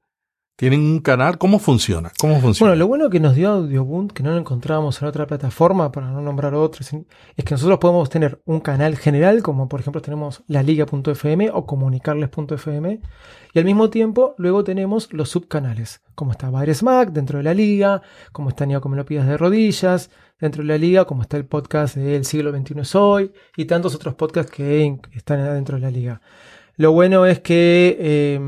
tienen 0.57 0.81
un 0.81 0.99
canal, 1.01 1.37
¿cómo 1.37 1.59
funciona? 1.59 2.11
¿Cómo 2.17 2.41
funciona? 2.41 2.71
Bueno, 2.71 2.79
lo 2.79 2.87
bueno 2.87 3.09
que 3.11 3.19
nos 3.19 3.35
dio 3.35 3.49
Audioboom, 3.49 4.07
que 4.07 4.23
no 4.23 4.31
lo 4.31 4.39
encontrábamos 4.39 4.99
en 4.99 5.07
otra 5.07 5.27
plataforma, 5.27 5.91
para 5.91 6.09
no 6.09 6.19
nombrar 6.19 6.55
otros, 6.55 6.91
es 6.91 7.45
que 7.45 7.51
nosotros 7.53 7.77
podemos 7.77 8.09
tener 8.09 8.41
un 8.43 8.59
canal 8.59 8.97
general, 8.97 9.43
como 9.43 9.69
por 9.69 9.81
ejemplo 9.81 10.01
tenemos 10.01 10.41
la 10.47 10.63
liga.fm 10.63 11.51
o 11.51 11.67
comunicarles.fm, 11.67 13.01
y 13.53 13.59
al 13.59 13.65
mismo 13.65 13.91
tiempo 13.91 14.33
luego 14.39 14.63
tenemos 14.63 15.13
los 15.13 15.29
subcanales, 15.29 16.01
como 16.15 16.31
está 16.31 16.49
Baires 16.49 16.81
Mac 16.81 17.11
dentro 17.11 17.37
de 17.37 17.43
la 17.43 17.53
liga, 17.53 18.01
como 18.31 18.49
está 18.49 18.65
Nico 18.65 18.89
me 18.89 18.97
lo 18.97 19.05
pidas 19.05 19.27
de 19.27 19.37
rodillas, 19.37 20.09
dentro 20.41 20.63
de 20.63 20.69
la 20.69 20.79
liga, 20.79 21.05
como 21.05 21.21
está 21.21 21.37
el 21.37 21.45
podcast 21.45 21.95
de 21.95 22.15
El 22.15 22.25
siglo 22.25 22.51
XXI 22.51 22.79
es 22.79 22.95
hoy, 22.95 23.31
y 23.55 23.65
tantos 23.65 23.93
otros 23.93 24.15
podcasts 24.15 24.51
que 24.51 24.99
están 25.13 25.53
dentro 25.53 25.75
de 25.75 25.81
la 25.83 25.91
liga. 25.91 26.19
Lo 26.77 26.91
bueno 26.91 27.25
es 27.25 27.39
que 27.39 27.97
eh, 27.99 28.39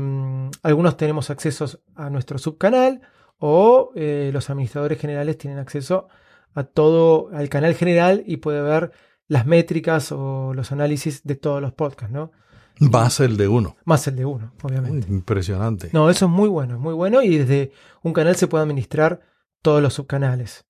algunos 0.62 0.96
tenemos 0.96 1.30
acceso 1.30 1.66
a 1.94 2.10
nuestro 2.10 2.38
subcanal 2.38 3.02
o 3.38 3.92
eh, 3.94 4.30
los 4.32 4.50
administradores 4.50 5.00
generales 5.00 5.38
tienen 5.38 5.58
acceso 5.58 6.08
a 6.54 6.64
todo, 6.64 7.30
al 7.32 7.48
canal 7.48 7.74
general 7.74 8.22
y 8.26 8.38
puede 8.38 8.60
ver 8.62 8.92
las 9.28 9.46
métricas 9.46 10.12
o 10.12 10.52
los 10.54 10.72
análisis 10.72 11.22
de 11.24 11.36
todos 11.36 11.62
los 11.62 11.72
podcasts, 11.72 12.12
¿no? 12.12 12.32
Más 12.80 13.20
el 13.20 13.36
de 13.36 13.46
uno. 13.46 13.76
Más 13.84 14.06
el 14.08 14.16
de 14.16 14.24
uno, 14.24 14.52
obviamente. 14.62 15.06
Uy, 15.08 15.16
impresionante. 15.16 15.90
No, 15.92 16.08
eso 16.08 16.26
es 16.26 16.30
muy 16.30 16.48
bueno, 16.48 16.74
es 16.74 16.80
muy 16.80 16.94
bueno 16.94 17.22
y 17.22 17.36
desde 17.36 17.72
un 18.02 18.12
canal 18.12 18.36
se 18.36 18.46
puede 18.46 18.62
administrar 18.62 19.20
todos 19.62 19.82
los 19.82 19.94
subcanales. 19.94 20.64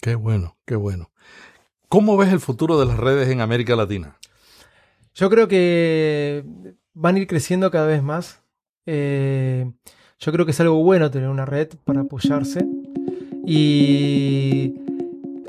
Qué 0.00 0.14
bueno, 0.14 0.58
qué 0.66 0.76
bueno. 0.76 1.10
¿Cómo 1.88 2.16
ves 2.16 2.32
el 2.32 2.40
futuro 2.40 2.78
de 2.78 2.86
las 2.86 2.98
redes 2.98 3.28
en 3.28 3.40
América 3.40 3.74
Latina? 3.74 4.18
Yo 5.14 5.30
creo 5.30 5.48
que 5.48 6.44
van 6.92 7.16
a 7.16 7.18
ir 7.18 7.26
creciendo 7.26 7.70
cada 7.70 7.86
vez 7.86 8.02
más. 8.02 8.42
Eh, 8.86 9.70
yo 10.18 10.32
creo 10.32 10.46
que 10.46 10.52
es 10.52 10.60
algo 10.60 10.82
bueno 10.82 11.10
tener 11.10 11.28
una 11.28 11.44
red 11.44 11.68
para 11.84 12.02
apoyarse. 12.02 12.66
Y 13.44 14.74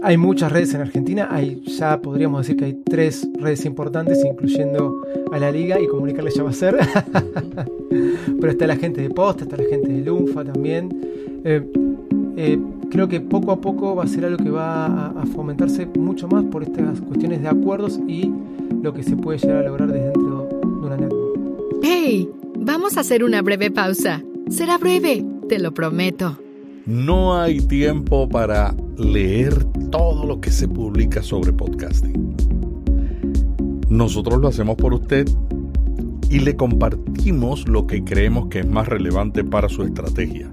hay 0.02 0.18
muchas 0.18 0.52
redes 0.52 0.74
en 0.74 0.82
Argentina. 0.82 1.28
Hay, 1.32 1.62
ya 1.66 2.02
podríamos 2.02 2.42
decir 2.42 2.58
que 2.58 2.66
hay 2.66 2.74
tres 2.86 3.28
redes 3.40 3.66
importantes, 3.66 4.24
incluyendo 4.26 5.02
a 5.32 5.40
la 5.40 5.52
liga 5.52 5.80
y 5.80 5.88
comunicarles 5.88 6.36
ya 6.36 6.44
va 6.44 6.50
a 6.50 6.54
ser. 6.54 6.78
Pero 8.40 8.52
está 8.52 8.68
la 8.68 8.76
gente 8.76 9.02
de 9.02 9.10
Posta, 9.10 9.44
está 9.44 9.58
la 9.58 9.64
gente 9.64 9.92
de 9.92 10.02
Lunfa 10.02 10.44
también. 10.44 11.42
Eh, 11.44 11.66
eh, 12.36 12.60
creo 12.92 13.08
que 13.08 13.20
poco 13.20 13.52
a 13.52 13.60
poco 13.60 13.96
va 13.96 14.04
a 14.04 14.08
ser 14.08 14.26
algo 14.26 14.44
que 14.44 14.52
va 14.52 14.86
a, 14.86 15.22
a, 15.22 15.26
fomentarse 15.26 15.88
mucho 15.98 16.28
más 16.28 16.44
por 16.46 16.62
estas 16.62 17.02
cuestiones 17.02 17.42
de 17.42 17.48
acuerdos 17.48 18.00
y 18.08 18.32
lo 18.84 18.94
que 18.94 19.02
se 19.02 19.16
puede 19.16 19.40
llegar 19.40 19.58
a 19.58 19.68
lograr 19.68 19.92
desde 19.92 20.06
dentro 20.06 20.48
de 20.52 20.86
una 20.86 20.98
network. 20.98 21.40
¡Hey! 21.82 22.37
Vamos 22.68 22.98
a 22.98 23.00
hacer 23.00 23.24
una 23.24 23.42
breve 23.42 23.72
pausa. 23.72 24.22
Será 24.50 24.78
breve, 24.78 25.26
te 25.48 25.58
lo 25.58 25.74
prometo. 25.74 26.38
No 26.86 27.40
hay 27.40 27.62
tiempo 27.62 28.28
para 28.28 28.76
leer 28.98 29.64
todo 29.90 30.26
lo 30.26 30.42
que 30.42 30.52
se 30.52 30.68
publica 30.68 31.24
sobre 31.24 31.54
podcasting. 31.54 32.36
Nosotros 33.88 34.42
lo 34.42 34.50
hacemos 34.50 34.76
por 34.76 34.94
usted 34.94 35.30
y 36.30 36.40
le 36.40 36.58
compartimos 36.58 37.70
lo 37.70 37.88
que 37.88 38.04
creemos 38.04 38.50
que 38.50 38.60
es 38.60 38.68
más 38.68 38.90
relevante 38.90 39.46
para 39.46 39.70
su 39.70 39.84
estrategia. 39.84 40.52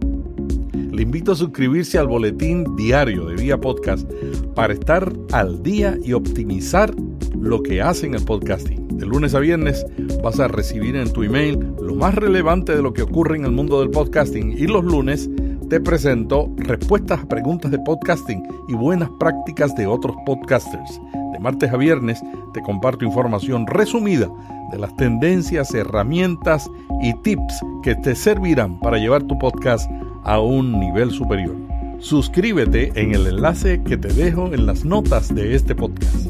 Le 0.93 1.03
invito 1.03 1.33
a 1.33 1.35
suscribirse 1.35 1.99
al 1.99 2.07
boletín 2.07 2.77
diario 2.77 3.27
de 3.27 3.43
Vía 3.43 3.61
Podcast 3.61 4.09
para 4.55 4.73
estar 4.73 5.13
al 5.33 5.65
día 5.65 5.99
y 6.05 6.13
optimizar 6.13 6.95
lo 7.41 7.61
que 7.61 7.83
hace 7.83 8.07
en 8.07 8.15
el 8.15 8.25
podcasting. 8.25 8.85
De 8.99 9.05
lunes 9.05 9.35
a 9.35 9.41
viernes 9.41 9.85
vas 10.23 10.39
a 10.39 10.47
recibir 10.47 10.95
en 10.95 11.13
tu 11.13 11.25
email 11.25 11.74
lo 11.85 11.95
más 11.95 12.15
relevante 12.15 12.75
de 12.75 12.83
lo 12.83 12.95
que 12.95 13.03
ocurre 13.03 13.37
en 13.37 13.45
el 13.45 13.51
mundo 13.51 13.81
del 13.81 13.91
podcasting 13.91 14.53
y 14.57 14.67
los 14.67 14.83
lunes 14.85 15.29
te 15.69 15.81
presento 15.81 16.51
respuestas 16.57 17.21
a 17.21 17.29
preguntas 17.29 17.71
de 17.71 17.79
podcasting 17.79 18.43
y 18.69 18.73
buenas 18.73 19.11
prácticas 19.21 19.75
de 19.77 19.87
otros 19.87 20.17
podcasters. 20.25 20.99
De 21.33 21.39
martes 21.39 21.71
a 21.71 21.77
viernes 21.77 22.23
te 22.55 22.63
comparto 22.63 23.05
información 23.05 23.67
resumida 23.67 24.31
de 24.73 24.79
las 24.79 24.97
tendencias, 24.97 25.75
herramientas 25.75 26.71
y 27.03 27.13
tips 27.23 27.61
que 27.83 27.95
te 27.97 28.15
servirán 28.15 28.81
para 28.81 28.97
llevar 28.97 29.23
tu 29.25 29.39
podcast 29.39 29.91
a 30.25 30.41
un 30.41 30.81
nivel 30.81 31.11
superior. 31.11 31.55
Suscríbete 31.99 32.93
en 32.99 33.15
el 33.15 33.27
enlace 33.27 33.83
que 33.83 33.99
te 33.99 34.09
dejo 34.09 34.55
en 34.55 34.65
las 34.65 34.87
notas 34.87 35.35
de 35.35 35.55
este 35.55 35.75
podcast. 35.75 36.29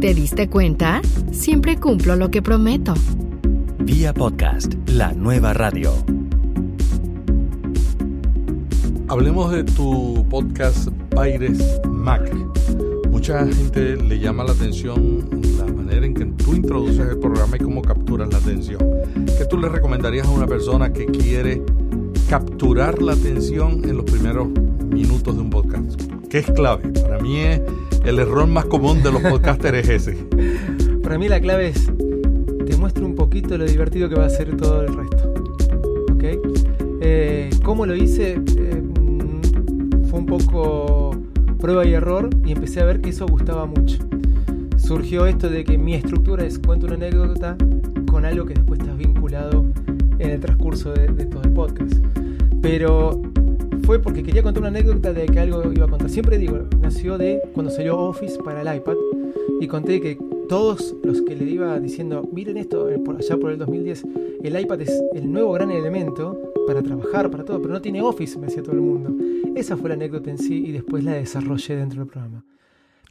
¿Te 0.00 0.14
diste 0.14 0.48
cuenta? 0.48 1.02
Siempre 1.32 1.78
cumplo 1.78 2.14
lo 2.14 2.30
que 2.30 2.42
prometo. 2.42 2.94
Vía 3.84 4.14
Podcast, 4.14 4.72
la 4.88 5.12
nueva 5.12 5.52
radio. 5.52 5.92
Hablemos 9.08 9.52
de 9.52 9.62
tu 9.64 10.26
podcast 10.30 10.88
Baires 11.14 11.80
Mac. 11.86 12.34
Mucha 13.10 13.46
gente 13.46 13.96
le 13.96 14.18
llama 14.18 14.44
la 14.44 14.52
atención 14.52 15.28
la 15.58 15.66
manera 15.66 16.06
en 16.06 16.14
que 16.14 16.24
tú 16.24 16.54
introduces 16.54 17.06
el 17.06 17.18
programa 17.18 17.56
y 17.56 17.58
cómo 17.58 17.82
capturas 17.82 18.32
la 18.32 18.38
atención. 18.38 18.80
¿Qué 19.36 19.44
tú 19.44 19.58
le 19.58 19.68
recomendarías 19.68 20.26
a 20.28 20.30
una 20.30 20.46
persona 20.46 20.90
que 20.90 21.04
quiere 21.04 21.62
capturar 22.30 23.02
la 23.02 23.12
atención 23.12 23.84
en 23.84 23.98
los 23.98 24.06
primeros 24.06 24.48
minutos 24.88 25.36
de 25.36 25.42
un 25.42 25.50
podcast? 25.50 26.00
¿Qué 26.30 26.38
es 26.38 26.50
clave? 26.52 26.88
Para 27.02 27.18
mí 27.18 27.36
es 27.36 27.60
el 28.02 28.18
error 28.18 28.46
más 28.46 28.64
común 28.64 29.02
de 29.02 29.12
los 29.12 29.20
podcasters 29.20 29.86
es 29.86 30.08
ese. 30.08 30.26
Para 31.02 31.18
mí 31.18 31.28
la 31.28 31.38
clave 31.38 31.68
es 31.68 31.90
te 32.92 33.00
muestro 33.00 33.06
un 33.06 33.14
poquito 33.14 33.56
lo 33.56 33.64
divertido 33.64 34.10
que 34.10 34.14
va 34.14 34.26
a 34.26 34.30
ser 34.30 34.54
todo 34.58 34.82
el 34.82 34.94
resto. 34.94 35.34
¿Ok? 36.12 36.24
Eh, 37.00 37.48
¿Cómo 37.64 37.86
lo 37.86 37.94
hice? 37.94 38.32
Eh, 38.32 38.82
fue 40.10 40.18
un 40.18 40.26
poco 40.26 41.16
prueba 41.58 41.86
y 41.86 41.94
error 41.94 42.28
y 42.44 42.52
empecé 42.52 42.80
a 42.80 42.84
ver 42.84 43.00
que 43.00 43.08
eso 43.08 43.26
gustaba 43.26 43.64
mucho. 43.64 43.98
Surgió 44.76 45.26
esto 45.26 45.48
de 45.48 45.64
que 45.64 45.78
mi 45.78 45.94
estructura 45.94 46.44
es 46.44 46.58
cuento 46.58 46.84
una 46.84 46.96
anécdota 46.96 47.56
con 48.10 48.26
algo 48.26 48.44
que 48.44 48.52
después 48.52 48.80
estás 48.80 48.98
vinculado 48.98 49.64
en 50.18 50.30
el 50.30 50.40
transcurso 50.40 50.92
de, 50.92 51.08
de 51.08 51.24
todo 51.24 51.42
el 51.42 51.52
podcast. 51.52 51.94
Pero 52.60 53.22
fue 53.84 53.98
porque 53.98 54.22
quería 54.22 54.42
contar 54.42 54.60
una 54.60 54.68
anécdota 54.68 55.14
de 55.14 55.24
que 55.24 55.40
algo 55.40 55.72
iba 55.72 55.86
a 55.86 55.88
contar. 55.88 56.10
Siempre 56.10 56.36
digo, 56.36 56.58
nació 56.80 57.16
de 57.16 57.40
cuando 57.54 57.72
salió 57.72 57.98
Office 57.98 58.38
para 58.44 58.60
el 58.60 58.76
iPad 58.76 58.96
y 59.58 59.68
conté 59.68 60.02
que 60.02 60.18
todos 60.48 60.94
los 61.02 61.22
que 61.22 61.34
le 61.34 61.44
iba 61.44 61.78
diciendo, 61.80 62.28
miren 62.32 62.56
esto, 62.56 62.88
por 63.04 63.16
allá 63.16 63.36
por 63.36 63.50
el 63.50 63.58
2010, 63.58 64.04
el 64.42 64.60
iPad 64.60 64.80
es 64.82 65.02
el 65.14 65.32
nuevo 65.32 65.52
gran 65.52 65.70
elemento 65.70 66.52
para 66.66 66.82
trabajar, 66.82 67.30
para 67.30 67.44
todo, 67.44 67.60
pero 67.60 67.74
no 67.74 67.80
tiene 67.80 68.02
Office, 68.02 68.38
me 68.38 68.46
decía 68.46 68.62
todo 68.62 68.74
el 68.74 68.80
mundo. 68.80 69.14
Esa 69.54 69.76
fue 69.76 69.88
la 69.88 69.94
anécdota 69.94 70.30
en 70.30 70.38
sí 70.38 70.64
y 70.66 70.72
después 70.72 71.04
la 71.04 71.12
desarrollé 71.12 71.76
dentro 71.76 72.00
del 72.00 72.08
programa. 72.08 72.44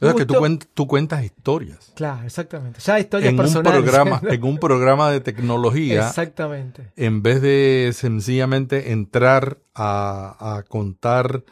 O 0.00 0.06
sea, 0.06 0.14
que 0.14 0.26
tú, 0.26 0.34
cuen 0.34 0.58
tú, 0.74 0.86
cuentas 0.86 1.24
historias. 1.24 1.92
Claro, 1.94 2.26
exactamente. 2.26 2.80
Ya 2.80 2.98
historias 2.98 3.30
en 3.30 3.36
personales. 3.36 3.78
Un 3.78 3.84
programa, 3.84 4.20
en 4.28 4.44
un 4.44 4.58
programa 4.58 5.10
de 5.10 5.20
tecnología. 5.20 6.08
Exactamente. 6.08 6.90
En 6.96 7.22
vez 7.22 7.40
de 7.40 7.90
sencillamente 7.94 8.92
entrar 8.92 9.58
a, 9.74 10.56
a 10.56 10.62
contar, 10.64 11.44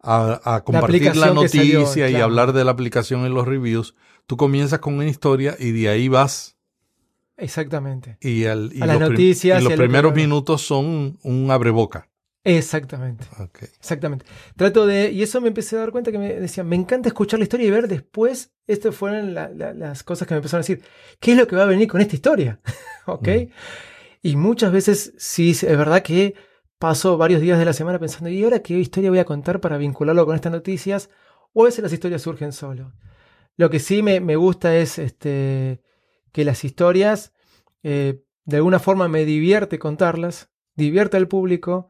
a, 0.00 0.40
a 0.54 0.64
compartir 0.64 1.16
la, 1.16 1.26
la 1.26 1.34
noticia 1.34 1.86
salió, 1.86 2.08
y 2.08 2.20
hablar 2.20 2.52
de 2.52 2.64
la 2.64 2.70
aplicación 2.70 3.26
en 3.26 3.34
los 3.34 3.46
reviews, 3.46 3.94
tú 4.28 4.36
comienzas 4.36 4.78
con 4.78 4.94
una 4.94 5.06
historia 5.06 5.56
y 5.58 5.72
de 5.72 5.88
ahí 5.88 6.08
vas. 6.08 6.56
Exactamente. 7.38 8.18
Y, 8.20 8.44
al, 8.44 8.70
y 8.74 8.82
a 8.82 8.86
los 8.86 9.00
las 9.00 9.10
noticias. 9.10 9.60
Y 9.60 9.64
los 9.64 9.72
primeros 9.72 10.14
minutos 10.14 10.60
son 10.62 11.18
un 11.22 11.50
abreboca. 11.50 12.08
Exactamente. 12.44 13.24
Okay. 13.32 13.68
Exactamente. 13.78 14.26
Trato 14.54 14.86
de. 14.86 15.10
Y 15.10 15.22
eso 15.22 15.40
me 15.40 15.48
empecé 15.48 15.76
a 15.76 15.80
dar 15.80 15.92
cuenta 15.92 16.12
que 16.12 16.18
me 16.18 16.34
decían, 16.34 16.68
me 16.68 16.76
encanta 16.76 17.08
escuchar 17.08 17.38
la 17.38 17.44
historia 17.44 17.66
y 17.66 17.70
ver 17.70 17.88
después. 17.88 18.52
Estas 18.66 18.94
fueron 18.94 19.32
la, 19.32 19.48
la, 19.48 19.72
las 19.72 20.02
cosas 20.02 20.28
que 20.28 20.34
me 20.34 20.38
empezaron 20.38 20.60
a 20.60 20.66
decir. 20.66 20.82
¿Qué 21.18 21.32
es 21.32 21.38
lo 21.38 21.46
que 21.46 21.56
va 21.56 21.62
a 21.62 21.66
venir 21.66 21.88
con 21.88 22.02
esta 22.02 22.14
historia? 22.14 22.60
¿Ok? 23.06 23.28
Mm. 23.28 23.50
Y 24.22 24.36
muchas 24.36 24.72
veces 24.72 25.14
sí, 25.16 25.50
es 25.52 25.62
verdad 25.62 26.02
que 26.02 26.34
paso 26.78 27.16
varios 27.16 27.40
días 27.40 27.58
de 27.58 27.64
la 27.64 27.72
semana 27.72 27.98
pensando, 27.98 28.28
¿y 28.28 28.44
ahora 28.44 28.60
qué 28.60 28.78
historia 28.78 29.08
voy 29.08 29.20
a 29.20 29.24
contar 29.24 29.60
para 29.60 29.78
vincularlo 29.78 30.26
con 30.26 30.34
estas 30.34 30.52
noticias? 30.52 31.08
O 31.54 31.62
a 31.62 31.64
veces 31.66 31.82
las 31.82 31.92
historias 31.94 32.20
surgen 32.20 32.52
solo. 32.52 32.92
Lo 33.58 33.70
que 33.70 33.80
sí 33.80 34.04
me, 34.04 34.36
gusta 34.36 34.76
es 34.76 35.00
este, 35.00 35.82
que 36.30 36.44
las 36.44 36.64
historias, 36.64 37.34
eh, 37.82 38.22
de 38.44 38.56
alguna 38.56 38.78
forma, 38.78 39.08
me 39.08 39.24
divierte 39.24 39.80
contarlas, 39.80 40.48
divierte 40.76 41.16
al 41.16 41.26
público 41.26 41.88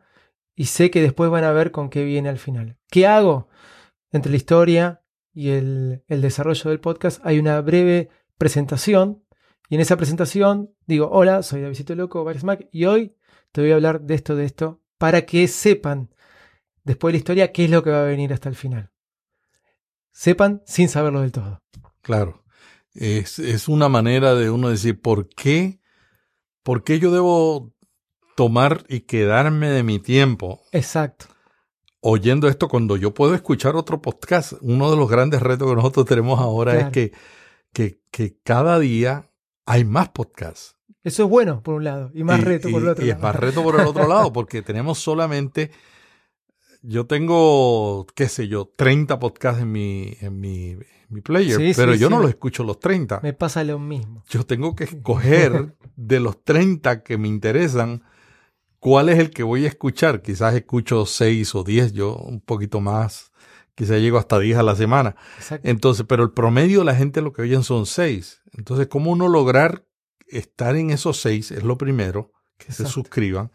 y 0.57 0.65
sé 0.65 0.91
que 0.91 1.03
después 1.03 1.31
van 1.31 1.45
a 1.45 1.53
ver 1.53 1.71
con 1.71 1.91
qué 1.91 2.05
viene 2.05 2.31
al 2.31 2.39
final. 2.39 2.79
¿Qué 2.91 3.07
hago? 3.07 3.49
Entre 4.11 4.31
la 4.31 4.39
historia 4.39 5.03
y 5.35 5.51
el, 5.51 6.03
desarrollo 6.09 6.71
del 6.71 6.81
podcast 6.81 7.21
hay 7.23 7.39
una 7.39 7.61
breve 7.61 8.09
presentación 8.39 9.23
y 9.69 9.75
en 9.75 9.83
esa 9.83 9.99
presentación 9.99 10.75
digo, 10.87 11.11
hola, 11.13 11.43
soy 11.43 11.61
Davidito 11.61 11.95
Loco, 11.95 12.27
Mac 12.45 12.67
y 12.73 12.87
hoy 12.87 13.15
te 13.53 13.61
voy 13.61 13.73
a 13.73 13.75
hablar 13.75 14.01
de 14.01 14.15
esto, 14.15 14.37
de 14.37 14.47
esto, 14.47 14.81
para 14.97 15.27
que 15.27 15.47
sepan 15.49 16.15
después 16.83 17.13
de 17.13 17.19
la 17.19 17.19
historia 17.19 17.53
qué 17.53 17.67
es 17.67 17.71
lo 17.71 17.83
que 17.83 17.91
va 17.91 18.01
a 18.01 18.07
venir 18.07 18.33
hasta 18.33 18.49
el 18.49 18.55
final. 18.55 18.91
Sepan 20.19 20.63
sin 20.67 20.89
saberlo 20.89 21.21
del 21.21 21.31
todo. 21.31 21.61
Claro. 22.03 22.45
Es, 22.93 23.39
es 23.39 23.69
una 23.69 23.89
manera 23.89 24.35
de 24.35 24.51
uno 24.51 24.69
decir, 24.69 25.01
¿por 25.01 25.29
qué? 25.29 25.81
¿Por 26.65 26.83
qué 26.83 26.99
yo 26.99 27.13
debo 27.13 27.73
tomar 28.39 28.85
y 28.89 29.01
quedarme 29.01 29.69
de 29.69 29.83
mi 29.83 29.99
tiempo. 29.99 30.63
Exacto. 30.71 31.27
Oyendo 32.01 32.47
esto 32.47 32.69
cuando 32.69 32.97
yo 32.97 33.13
puedo 33.13 33.35
escuchar 33.35 33.75
otro 33.75 34.01
podcast. 34.01 34.53
Uno 34.61 34.93
de 34.93 34.97
los 34.97 35.11
grandes 35.11 35.43
retos 35.43 35.69
que 35.69 35.75
nosotros 35.75 36.07
tenemos 36.07 36.39
ahora 36.39 36.71
claro. 36.71 36.87
es 36.87 36.93
que, 36.93 37.13
que, 37.73 38.01
que, 38.13 38.39
cada 38.45 38.79
día 38.79 39.29
hay 39.67 39.85
más 39.85 40.11
podcasts. 40.11 40.77
Eso 41.03 41.25
es 41.25 41.29
bueno, 41.29 41.65
por 41.65 41.75
un 41.75 41.83
lado, 41.83 42.13
y 42.15 42.23
más 42.23 42.39
y, 42.39 42.45
reto 42.45 42.71
por 42.71 42.83
el 42.83 42.89
otro 42.91 43.05
y 43.05 43.09
lado. 43.09 43.17
Y 43.17 43.19
es 43.19 43.23
más 43.25 43.35
reto 43.35 43.63
por 43.65 43.81
el 43.81 43.87
otro 43.89 44.07
lado, 44.07 44.33
porque 44.33 44.63
tenemos 44.63 45.01
solamente, 45.01 45.73
yo 46.83 47.07
tengo, 47.07 48.07
qué 48.15 48.29
sé 48.29 48.49
yo, 48.49 48.73
30 48.77 49.19
podcasts 49.19 49.63
en 49.63 49.73
mi, 49.73 50.17
en 50.21 50.41
mi, 50.41 50.71
en 50.71 50.87
mi 51.09 51.21
player, 51.21 51.57
sí, 51.57 51.73
pero 51.77 51.95
sí, 51.95 51.99
yo 51.99 52.09
sí. 52.09 52.15
no 52.15 52.21
los 52.21 52.31
escucho 52.31 52.65
los 52.65 52.79
30. 52.79 53.21
Me 53.23 53.33
pasa 53.33 53.65
lo 53.65 53.79
mismo. 53.79 54.25
Yo 54.29 54.45
tengo 54.47 54.75
que 54.75 54.85
escoger 54.85 55.75
de 55.97 56.21
los 56.21 56.45
30 56.45 57.03
que 57.03 57.19
me 57.19 57.29
interesan 57.29 58.03
cuál 58.79 59.09
es 59.09 59.19
el 59.19 59.31
que 59.31 59.43
voy 59.43 59.65
a 59.65 59.69
escuchar. 59.69 60.23
Quizás 60.23 60.55
escucho 60.55 61.07
6 61.07 61.55
o 61.55 61.65
10, 61.65 61.93
yo 61.93 62.17
un 62.17 62.41
poquito 62.41 62.81
más, 62.81 63.33
quizás 63.75 64.01
llego 64.01 64.19
hasta 64.19 64.39
10 64.39 64.59
a 64.59 64.63
la 64.63 64.77
semana. 64.77 65.17
Exacto. 65.39 65.69
Entonces, 65.69 66.07
pero 66.09 66.23
el 66.23 66.31
promedio 66.31 66.81
de 66.81 66.85
la 66.85 66.95
gente 66.95 67.23
lo 67.23 67.33
que 67.33 67.43
oyen 67.43 67.63
son 67.63 67.87
6. 67.87 68.43
Entonces, 68.57 68.87
¿cómo 68.89 69.11
uno 69.13 69.29
lograr 69.29 69.85
estar 70.27 70.77
en 70.77 70.91
esos 70.91 71.21
6? 71.21 71.51
Es 71.53 71.63
lo 71.65 71.79
primero, 71.79 72.33
que 72.57 72.67
Exacto. 72.67 72.85
se 72.85 72.93
suscriban. 72.93 73.51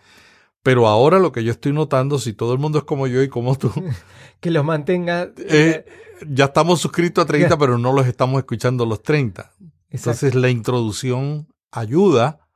Pero 0.64 0.88
ahora 0.88 1.20
lo 1.20 1.32
que 1.32 1.44
yo 1.44 1.52
estoy 1.52 1.74
notando, 1.74 2.18
si 2.18 2.34
todo 2.34 2.54
el 2.54 2.60
mundo 2.60 2.80
es 2.80 2.86
como 2.86 3.06
yo 3.08 3.22
y 3.22 3.28
como 3.28 3.58
tú, 3.58 3.72
que 4.40 4.50
los 4.50 4.66
mantenga. 4.66 5.30
Eh, 5.38 5.86
ya 6.28 6.46
estamos 6.46 6.80
suscritos 6.80 7.24
a 7.24 7.28
30, 7.28 7.58
pero 7.58 7.78
no 7.78 7.92
los 7.92 8.08
estamos 8.08 8.40
escuchando 8.40 8.86
los 8.86 9.04
30. 9.04 9.42
Exacto. 9.42 9.76
Entonces 9.92 10.36
la 10.36 10.50
introducción 10.50 11.48
ayuda 11.70 12.48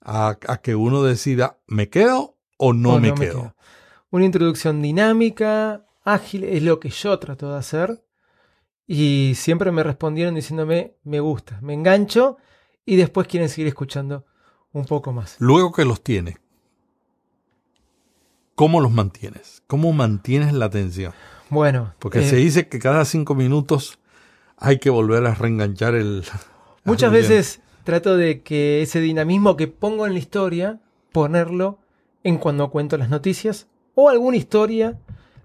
a, 0.00 0.38
a 0.46 0.56
que 0.58 0.76
uno 0.76 1.02
decida, 1.02 1.58
¿me 1.66 1.88
quedo 1.88 2.36
o 2.56 2.72
no, 2.72 2.94
O 2.94 3.00
me, 3.00 3.12
quedo? 3.12 3.56
Una 4.10 4.24
introducción 4.24 4.80
dinámica, 4.80 5.84
ágil, 6.04 6.44
es 6.44 6.62
lo 6.62 6.78
que 6.78 6.90
yo 6.90 7.18
trato 7.18 7.50
de 7.50 7.58
hacer. 7.58 8.04
Y 8.86 9.32
siempre 9.36 9.72
me 9.72 9.82
respondieron 9.82 10.34
diciéndome, 10.34 10.96
me 11.02 11.18
gusta, 11.18 11.58
me 11.60 11.74
engancho 11.74 12.36
y 12.84 12.96
después 12.96 13.26
quieren 13.26 13.48
seguir 13.48 13.66
escuchando 13.68 14.24
un 14.72 14.84
poco 14.84 15.12
más. 15.12 15.36
Luego 15.38 15.72
que 15.72 15.84
los 15.84 16.02
tienes, 16.02 16.36
¿cómo 18.54 18.80
los 18.80 18.92
mantienes? 18.92 19.62
¿Cómo 19.66 19.92
mantienes 19.92 20.52
la 20.52 20.66
atención? 20.66 21.12
Bueno, 21.50 21.94
Porque 21.98 22.20
eh, 22.20 22.28
se 22.28 22.36
dice 22.36 22.68
que 22.68 22.78
cada 22.78 23.04
cinco 23.04 23.34
minutos 23.34 23.98
hay 24.56 24.78
que 24.78 24.90
volver 24.90 25.26
a 25.26 25.34
reenganchar 25.34 25.94
el... 25.94 26.24
muchas 26.84 27.12
veces 27.12 27.60
trato 27.84 28.16
de 28.16 28.42
que 28.42 28.80
ese 28.82 29.00
dinamismo 29.00 29.56
que 29.56 29.68
pongo 29.68 30.06
en 30.06 30.12
la 30.14 30.18
historia, 30.18 30.80
ponerlo 31.12 31.78
en 32.24 32.38
cuando 32.38 32.70
cuento 32.70 32.96
las 32.96 33.08
noticias 33.10 33.66
o 33.94 34.08
alguna 34.08 34.36
historia 34.36 34.98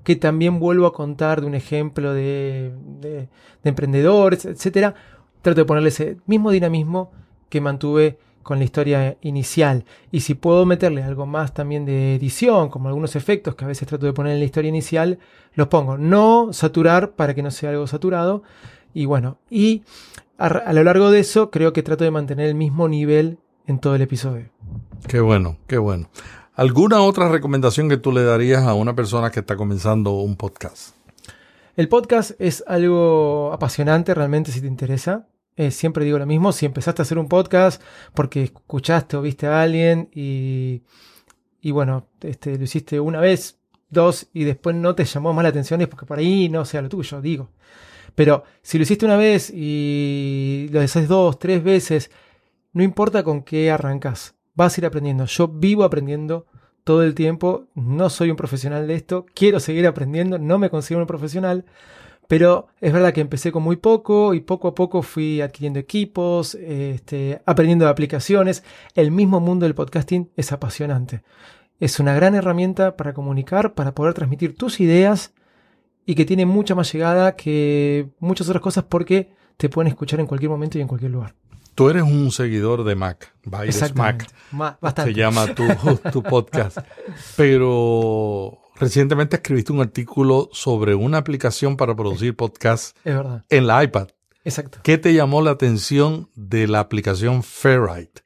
que 0.04 0.16
también 0.16 0.60
vuelvo 0.60 0.86
a 0.86 0.94
contar 0.94 1.42
de 1.42 1.48
un 1.48 1.56
ejemplo 1.56 2.14
de, 2.14 2.74
de- 3.02 3.28
de 3.64 3.70
emprendedores, 3.70 4.46
etcétera. 4.46 4.94
Trato 5.42 5.60
de 5.62 5.66
ponerle 5.66 5.90
ese 5.90 6.18
mismo 6.28 6.52
dinamismo 6.52 7.12
que 7.50 7.60
mantuve 7.60 8.18
con 8.48 8.60
la 8.60 8.64
historia 8.64 9.18
inicial. 9.22 9.84
Y 10.10 10.22
si 10.22 10.34
puedo 10.34 10.66
meterle 10.66 11.04
algo 11.04 11.26
más 11.26 11.54
también 11.54 11.84
de 11.84 12.16
edición, 12.16 12.70
como 12.70 12.88
algunos 12.88 13.18
efectos 13.18 13.56
que 13.56 13.66
a 13.66 13.68
veces 13.68 13.90
trato 13.90 14.06
de 14.06 14.14
poner 14.14 14.34
en 14.34 14.40
la 14.40 14.46
historia 14.46 14.70
inicial, 14.70 15.20
los 15.54 15.68
pongo. 15.68 15.98
No 15.98 16.54
saturar 16.54 17.12
para 17.12 17.36
que 17.36 17.44
no 17.44 17.52
sea 17.52 17.72
algo 17.72 17.86
saturado. 17.88 18.44
Y 18.94 19.06
bueno, 19.06 19.38
y 19.50 19.84
a, 20.38 20.48
a 20.48 20.72
lo 20.72 20.86
largo 20.86 21.12
de 21.12 21.20
eso 21.20 21.52
creo 21.52 21.74
que 21.74 21.84
trato 21.84 22.06
de 22.06 22.12
mantener 22.12 22.48
el 22.48 22.56
mismo 22.56 22.88
nivel 22.88 23.38
en 23.68 23.80
todo 23.80 23.96
el 23.96 24.02
episodio. 24.02 24.46
Qué 25.10 25.20
bueno, 25.20 25.58
qué 25.68 25.78
bueno. 25.78 26.10
¿Alguna 26.56 27.02
otra 27.02 27.28
recomendación 27.28 27.90
que 27.90 27.98
tú 27.98 28.14
le 28.14 28.24
darías 28.24 28.64
a 28.64 28.76
una 28.76 28.96
persona 28.96 29.30
que 29.30 29.42
está 29.42 29.58
comenzando 29.58 30.14
un 30.14 30.38
podcast? 30.38 30.96
El 31.76 31.90
podcast 31.90 32.32
es 32.40 32.64
algo 32.66 33.52
apasionante 33.52 34.14
realmente 34.16 34.54
si 34.54 34.62
te 34.62 34.68
interesa. 34.68 35.28
Eh, 35.58 35.72
siempre 35.72 36.06
digo 36.06 36.20
lo 36.20 36.28
mismo, 36.28 36.52
si 36.52 36.68
empezaste 36.68 37.02
a 37.02 37.04
hacer 37.04 37.18
un 37.18 37.28
podcast 37.28 37.82
porque 38.14 38.44
escuchaste 38.44 39.18
o 39.18 39.24
viste 39.24 39.48
a 39.48 39.62
alguien 39.62 40.10
y, 40.14 40.84
y 41.62 41.72
bueno, 41.72 42.08
este, 42.22 42.58
lo 42.58 42.64
hiciste 42.64 43.00
una 43.00 43.20
vez, 43.20 43.60
dos 43.90 44.28
y 44.34 44.44
después 44.44 44.76
no 44.76 44.94
te 44.96 45.06
llamó 45.06 45.34
más 45.34 45.44
la 45.44 45.50
atención 45.50 45.82
es 45.82 45.88
porque 45.88 46.06
por 46.06 46.20
ahí 46.20 46.48
no 46.48 46.64
sea 46.64 46.82
lo 46.82 46.90
tuyo, 46.90 47.22
digo. 47.22 47.50
Pero 48.14 48.44
si 48.62 48.78
lo 48.78 48.84
hiciste 48.84 49.06
una 49.06 49.18
vez 49.18 49.52
y 49.54 50.70
lo 50.72 50.82
haces 50.82 51.08
dos, 51.08 51.40
tres 51.40 51.64
veces, 51.64 52.12
no 52.74 52.84
importa 52.84 53.24
con 53.24 53.44
qué 53.44 53.72
arrancas, 53.72 54.36
vas 54.56 54.78
a 54.78 54.82
ir 54.82 54.86
aprendiendo. 54.86 55.26
Yo 55.26 55.48
vivo 55.48 55.84
aprendiendo 55.84 56.46
todo 56.84 57.04
el 57.04 57.16
tiempo, 57.16 57.66
no 57.76 58.10
soy 58.10 58.30
un 58.30 58.38
profesional 58.38 58.88
de 58.88 58.96
esto, 58.96 59.26
quiero 59.34 59.60
seguir 59.60 59.88
aprendiendo, 59.88 60.40
no 60.40 60.58
me 60.58 60.70
considero 60.70 61.02
un 61.02 61.08
profesional, 61.08 61.66
pero 62.28 62.68
es 62.82 62.92
verdad 62.92 63.14
que 63.14 63.22
empecé 63.22 63.52
con 63.52 63.64
muy 63.64 63.78
poco 63.78 64.34
y 64.34 64.42
poco 64.42 64.68
a 64.68 64.76
poco 64.76 65.02
fui 65.02 65.40
adquiriendo 65.42 65.80
equipos, 65.80 66.56
este, 66.56 67.42
aprendiendo 67.46 67.86
de 67.86 67.92
aplicaciones. 67.92 68.64
El 68.96 69.12
mismo 69.12 69.40
mundo 69.40 69.66
del 69.66 69.76
podcasting 69.76 70.30
es 70.36 70.52
apasionante. 70.52 71.24
Es 71.80 72.00
una 72.00 72.14
gran 72.14 72.36
herramienta 72.36 72.98
para 72.98 73.14
comunicar, 73.14 73.74
para 73.76 73.94
poder 73.94 74.14
transmitir 74.14 74.56
tus 74.56 74.80
ideas 74.80 75.34
y 76.06 76.16
que 76.16 76.26
tiene 76.26 76.46
mucha 76.46 76.76
más 76.76 76.92
llegada 76.92 77.36
que 77.36 78.10
muchas 78.20 78.48
otras 78.50 78.62
cosas 78.62 78.84
porque 78.86 79.32
te 79.58 79.70
pueden 79.70 79.88
escuchar 79.90 80.20
en 80.20 80.26
cualquier 80.28 80.50
momento 80.50 80.78
y 80.78 80.82
en 80.82 80.88
cualquier 80.88 81.12
lugar. 81.12 81.36
Tú 81.76 81.90
eres 81.92 82.02
un 82.04 82.32
seguidor 82.32 82.84
de 82.84 82.96
Mac, 82.96 83.34
Exactamente. 83.64 84.26
Mac, 84.26 84.34
Ma- 84.52 84.78
bastante. 84.82 85.14
se 85.14 85.20
llama 85.20 85.46
tu, 85.54 85.64
tu 86.12 86.24
podcast. 86.24 86.80
Pero 87.38 88.58
recientemente 88.80 89.38
escribiste 89.38 89.72
un 89.74 89.82
artículo 89.82 90.50
sobre 90.52 90.96
una 90.96 91.18
aplicación 91.18 91.78
para 91.78 91.96
producir 91.96 92.36
podcasts 92.36 92.94
Es 93.04 93.16
verdad. 93.16 93.44
en 93.50 93.68
la 93.68 93.84
iPad. 93.84 94.10
Exacto. 94.44 94.80
¿Qué 94.84 94.98
te 94.98 95.14
llamó 95.14 95.42
la 95.42 95.52
atención 95.52 96.30
de 96.36 96.68
la 96.68 96.80
aplicación 96.80 97.44
Fairlight? 97.44 98.20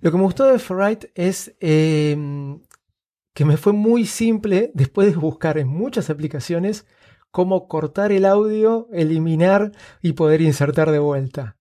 Lo 0.00 0.10
que 0.10 0.16
me 0.18 0.24
gustó 0.24 0.44
de 0.44 0.58
Ferrite 0.58 1.10
es 1.14 1.56
eh, 1.60 2.16
que 3.34 3.44
me 3.44 3.56
fue 3.56 3.72
muy 3.72 4.06
simple 4.06 4.70
después 4.74 5.08
de 5.10 5.16
buscar 5.16 5.56
en 5.58 5.68
muchas 5.68 6.10
aplicaciones 6.10 6.86
cómo 7.30 7.68
cortar 7.68 8.12
el 8.12 8.24
audio, 8.24 8.88
eliminar 8.92 9.72
y 10.02 10.12
poder 10.12 10.40
insertar 10.42 10.90
de 10.90 10.98
vuelta. 10.98 11.56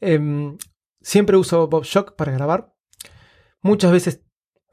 Em, 0.00 0.58
siempre 1.00 1.36
uso 1.36 1.66
Bob 1.68 1.84
Shock 1.84 2.14
para 2.16 2.32
grabar. 2.32 2.74
Muchas 3.62 3.92
veces 3.92 4.20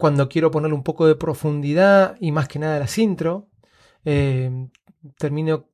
cuando 0.02 0.28
quiero 0.28 0.50
ponerle 0.50 0.76
un 0.76 0.82
poco 0.82 1.06
de 1.06 1.14
profundidad 1.14 2.18
y 2.20 2.32
más 2.32 2.48
que 2.48 2.58
nada 2.58 2.80
las 2.80 2.98
intro, 2.98 3.50
em, 4.04 4.72
termino 5.20 5.68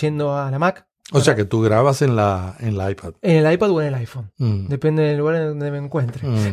yendo 0.00 0.36
a 0.36 0.48
la 0.48 0.60
Mac. 0.60 0.86
O 1.12 1.20
sea 1.20 1.34
que 1.34 1.44
tú 1.44 1.60
grabas 1.60 2.00
en 2.02 2.14
la, 2.14 2.54
en 2.60 2.78
la 2.78 2.88
iPad. 2.88 3.14
En 3.20 3.44
el 3.44 3.52
iPad 3.52 3.70
o 3.72 3.80
en 3.80 3.88
el 3.88 3.94
iPhone. 3.96 4.30
Mm. 4.38 4.68
Depende 4.68 5.02
del 5.02 5.18
lugar 5.18 5.34
en 5.34 5.48
donde 5.48 5.72
me 5.72 5.78
encuentre. 5.78 6.26
Mm. 6.26 6.52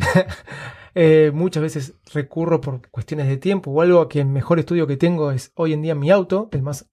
Eh, 0.98 1.30
muchas 1.30 1.62
veces 1.62 1.92
recurro 2.14 2.58
por 2.62 2.88
cuestiones 2.88 3.28
de 3.28 3.36
tiempo 3.36 3.70
o 3.70 3.82
algo 3.82 4.00
a 4.00 4.08
que 4.08 4.18
el 4.22 4.28
mejor 4.28 4.58
estudio 4.58 4.86
que 4.86 4.96
tengo 4.96 5.30
es 5.30 5.52
hoy 5.54 5.74
en 5.74 5.82
día 5.82 5.94
mi 5.94 6.10
auto, 6.10 6.48
el 6.52 6.62
más 6.62 6.86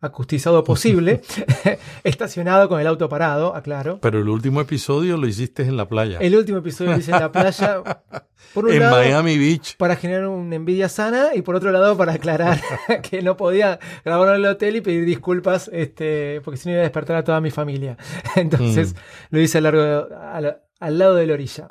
acustizado 0.00 0.64
posible, 0.64 1.22
estacionado 2.04 2.68
con 2.68 2.80
el 2.80 2.86
auto 2.86 3.08
parado, 3.08 3.54
aclaro. 3.54 4.00
Pero 4.00 4.20
el 4.20 4.28
último 4.28 4.60
episodio 4.60 5.16
lo 5.16 5.26
hiciste 5.26 5.62
en 5.62 5.76
la 5.76 5.88
playa. 5.88 6.18
El 6.20 6.36
último 6.36 6.58
episodio 6.58 6.92
lo 6.92 6.98
hice 6.98 7.12
en 7.12 7.20
la 7.20 7.32
playa, 7.32 7.82
por 8.54 8.66
un 8.66 8.72
en 8.72 8.80
lado, 8.80 8.96
Miami 8.96 9.38
Beach. 9.38 9.76
para 9.76 9.96
generar 9.96 10.26
una 10.28 10.56
envidia 10.56 10.88
sana 10.88 11.34
y 11.34 11.42
por 11.42 11.54
otro 11.54 11.70
lado 11.70 11.96
para 11.96 12.14
aclarar 12.14 12.60
que 13.02 13.22
no 13.22 13.36
podía 13.36 13.78
grabar 14.04 14.28
en 14.30 14.34
el 14.36 14.46
hotel 14.46 14.76
y 14.76 14.80
pedir 14.80 15.04
disculpas 15.04 15.70
este, 15.72 16.40
porque 16.42 16.56
si 16.56 16.68
no 16.68 16.72
iba 16.72 16.80
a 16.80 16.84
despertar 16.84 17.16
a 17.16 17.24
toda 17.24 17.40
mi 17.40 17.50
familia. 17.50 17.96
Entonces 18.36 18.94
lo 19.30 19.40
hice 19.40 19.58
al, 19.58 19.64
largo, 19.64 20.08
al, 20.20 20.60
al 20.80 20.98
lado 20.98 21.14
de 21.14 21.26
la 21.26 21.34
orilla. 21.34 21.68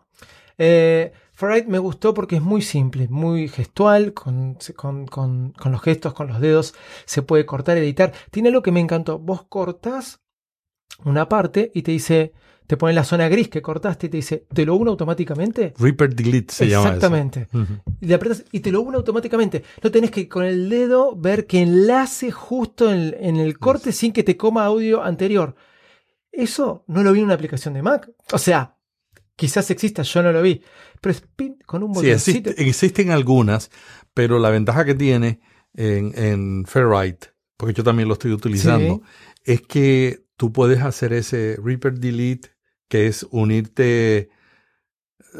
Eh, 0.57 1.13
Ferrite 1.39 1.69
me 1.69 1.79
gustó 1.79 2.13
porque 2.13 2.35
es 2.35 2.41
muy 2.41 2.61
simple, 2.61 3.07
muy 3.07 3.47
gestual, 3.47 4.13
con, 4.13 4.57
con, 4.75 5.07
con, 5.07 5.53
con 5.53 5.71
los 5.71 5.81
gestos, 5.81 6.13
con 6.13 6.27
los 6.27 6.41
dedos, 6.41 6.75
se 7.05 7.21
puede 7.21 7.45
cortar, 7.45 7.77
editar. 7.77 8.11
Tiene 8.29 8.49
algo 8.49 8.61
que 8.61 8.73
me 8.73 8.81
encantó. 8.81 9.19
Vos 9.19 9.45
cortás 9.47 10.19
una 11.05 11.29
parte 11.29 11.71
y 11.73 11.83
te 11.83 11.91
dice, 11.91 12.33
te 12.67 12.75
pone 12.75 12.91
la 12.91 13.05
zona 13.05 13.29
gris 13.29 13.47
que 13.47 13.61
cortaste 13.61 14.07
y 14.07 14.09
te 14.09 14.17
dice, 14.17 14.47
¿te 14.53 14.65
lo 14.65 14.75
uno 14.75 14.91
automáticamente? 14.91 15.73
Reaper 15.79 16.13
Delete 16.13 16.53
se 16.53 16.67
llama 16.67 16.87
eso. 16.87 16.95
Exactamente. 16.95 17.47
Ujú. 17.53 17.95
Y 18.01 18.07
le 18.07 18.15
apretas 18.15 18.43
y 18.51 18.59
te 18.59 18.69
lo 18.73 18.81
une 18.81 18.97
automáticamente. 18.97 19.63
No 19.81 19.91
tenés 19.91 20.11
que 20.11 20.27
con 20.27 20.43
el 20.43 20.67
dedo 20.67 21.15
ver 21.15 21.47
que 21.47 21.61
enlace 21.61 22.31
justo 22.31 22.91
en, 22.91 23.15
en 23.17 23.37
el 23.37 23.57
corte 23.57 23.93
sin 23.93 24.11
que 24.11 24.23
te 24.23 24.35
coma 24.35 24.65
audio 24.65 25.01
anterior. 25.01 25.55
Eso 26.33 26.83
no 26.87 27.01
lo 27.01 27.13
vi 27.13 27.19
en 27.19 27.25
una 27.27 27.35
aplicación 27.35 27.75
de 27.75 27.81
Mac. 27.81 28.11
O 28.33 28.37
sea, 28.37 28.75
quizás 29.39 29.71
exista, 29.71 30.03
yo 30.03 30.21
no 30.21 30.31
lo 30.31 30.41
vi. 30.41 30.61
Pero 31.01 31.11
es 31.11 31.21
pin 31.21 31.57
con 31.65 31.81
un 31.83 31.95
Sí, 31.95 32.01
botoncito. 32.07 32.49
existe- 32.49 32.63
existen 32.69 33.11
algunas, 33.11 33.71
pero 34.13 34.37
la 34.37 34.49
ventaja 34.49 34.83
que 34.85 34.93
tiene 34.95 35.39
en, 35.73 36.11
en 36.17 36.65
Fairlight, 36.67 37.25
porque 37.57 37.73
yo 37.73 37.83
también 37.83 38.07
lo 38.09 38.13
estoy 38.15 38.33
utilizando, 38.33 39.01
Sí. 39.43 39.51
es 39.53 39.61
que 39.61 40.25
tú 40.35 40.51
puedes 40.51 40.81
hacer 40.81 41.13
ese 41.13 41.57
Reaper 41.63 41.93
Delete, 41.99 42.49
que 42.89 43.07
es 43.07 43.25
unirte 43.31 44.29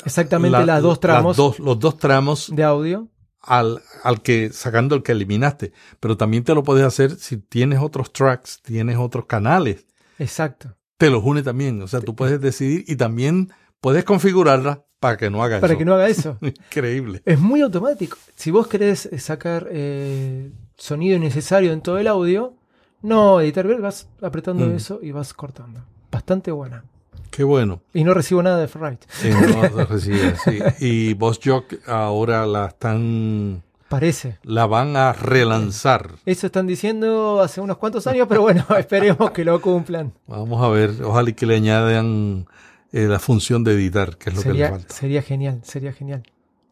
Exactamente 0.05 0.57
la- 0.59 0.65
las 0.65 0.81
dos 0.83 0.99
tramos 0.99 1.31
las 1.31 1.37
dos- 1.37 1.59
los 1.59 1.79
dos 1.79 1.97
tramos 1.97 2.51
de 2.55 2.63
audio. 2.63 3.09
al, 3.41 3.81
al 4.03 4.21
que, 4.21 4.51
sacando 4.51 4.95
el 4.95 5.01
que 5.03 5.13
eliminaste. 5.13 5.71
Pero 5.99 6.17
también 6.17 6.43
te 6.43 6.53
lo 6.53 6.61
puedes 6.63 6.83
hacer 6.85 7.15
si 7.15 7.37
tienes 7.37 7.79
otros 7.79 8.11
tracks, 8.13 8.61
tienes 8.61 8.97
otros 8.97 9.25
canales, 9.25 9.87
Exacto. 10.19 10.75
te 10.97 11.09
los 11.09 11.23
une 11.23 11.41
también. 11.41 11.81
O 11.81 11.87
sea, 11.87 12.01
tú 12.01 12.15
puedes 12.15 12.39
decidir 12.41 12.83
y 12.87 12.97
también 12.97 13.51
puedes 13.81 14.03
configurarla 14.03 14.83
para 14.99 15.17
que 15.17 15.29
no 15.29 15.41
haga 15.43 15.59
Para 15.59 15.73
eso. 15.73 15.77
que 15.79 15.85
no 15.85 15.93
haga 15.93 16.07
eso. 16.09 16.37
Increíble. 16.41 17.21
Es 17.25 17.39
muy 17.39 17.61
automático. 17.61 18.17
Si 18.35 18.51
vos 18.51 18.67
querés 18.67 19.05
eh, 19.07 19.19
sacar 19.19 19.67
eh, 19.71 20.51
sonido 20.77 21.15
innecesario 21.15 21.71
en 21.71 21.81
todo 21.81 21.97
el 21.99 22.07
audio, 22.07 22.53
no 23.01 23.39
editar, 23.41 23.65
vas 23.79 24.07
apretando 24.21 24.65
Mm. 24.67 24.75
eso 24.75 24.99
y 25.01 25.11
vas 25.11 25.33
cortando. 25.33 25.81
Bastante 26.11 26.51
buena. 26.51 26.83
Qué 27.31 27.43
bueno. 27.43 27.81
Y 27.93 28.03
no 28.03 28.13
recibo 28.13 28.41
nada 28.43 28.57
de 28.59 28.67
Ferrite. 28.67 29.05
Sí, 29.09 29.29
no 29.29 29.85
recibe, 29.85 30.33
sí. 30.43 30.59
Y 30.79 31.13
Boss 31.13 31.39
Jock 31.43 31.75
ahora 31.87 32.45
la 32.47 32.65
están, 32.65 33.61
Parece. 33.87 34.39
la 34.43 34.65
van 34.65 34.97
a 34.97 35.13
relanzar. 35.13 36.09
Eso 36.25 36.47
están 36.47 36.65
diciendo 36.67 37.39
hace 37.39 37.61
unos 37.61 37.77
cuantos 37.77 38.05
años, 38.07 38.25
pero 38.27 38.41
bueno, 38.41 38.65
esperemos 38.77 39.31
que 39.31 39.45
lo 39.45 39.61
cumplan. 39.61 40.11
Vamos 40.27 40.61
a 40.61 40.69
ver, 40.69 40.91
ojalá 41.03 41.29
y 41.29 41.33
que 41.33 41.45
le 41.45 41.55
añadan 41.55 42.47
eh, 42.91 43.05
la 43.07 43.19
función 43.19 43.63
de 43.63 43.73
editar, 43.73 44.17
que 44.17 44.29
es 44.29 44.35
lo 44.35 44.41
que 44.43 44.53
le 44.53 44.69
falta. 44.69 44.93
sería 44.93 45.21
genial, 45.21 45.59
sería 45.63 45.93
genial. 45.93 46.23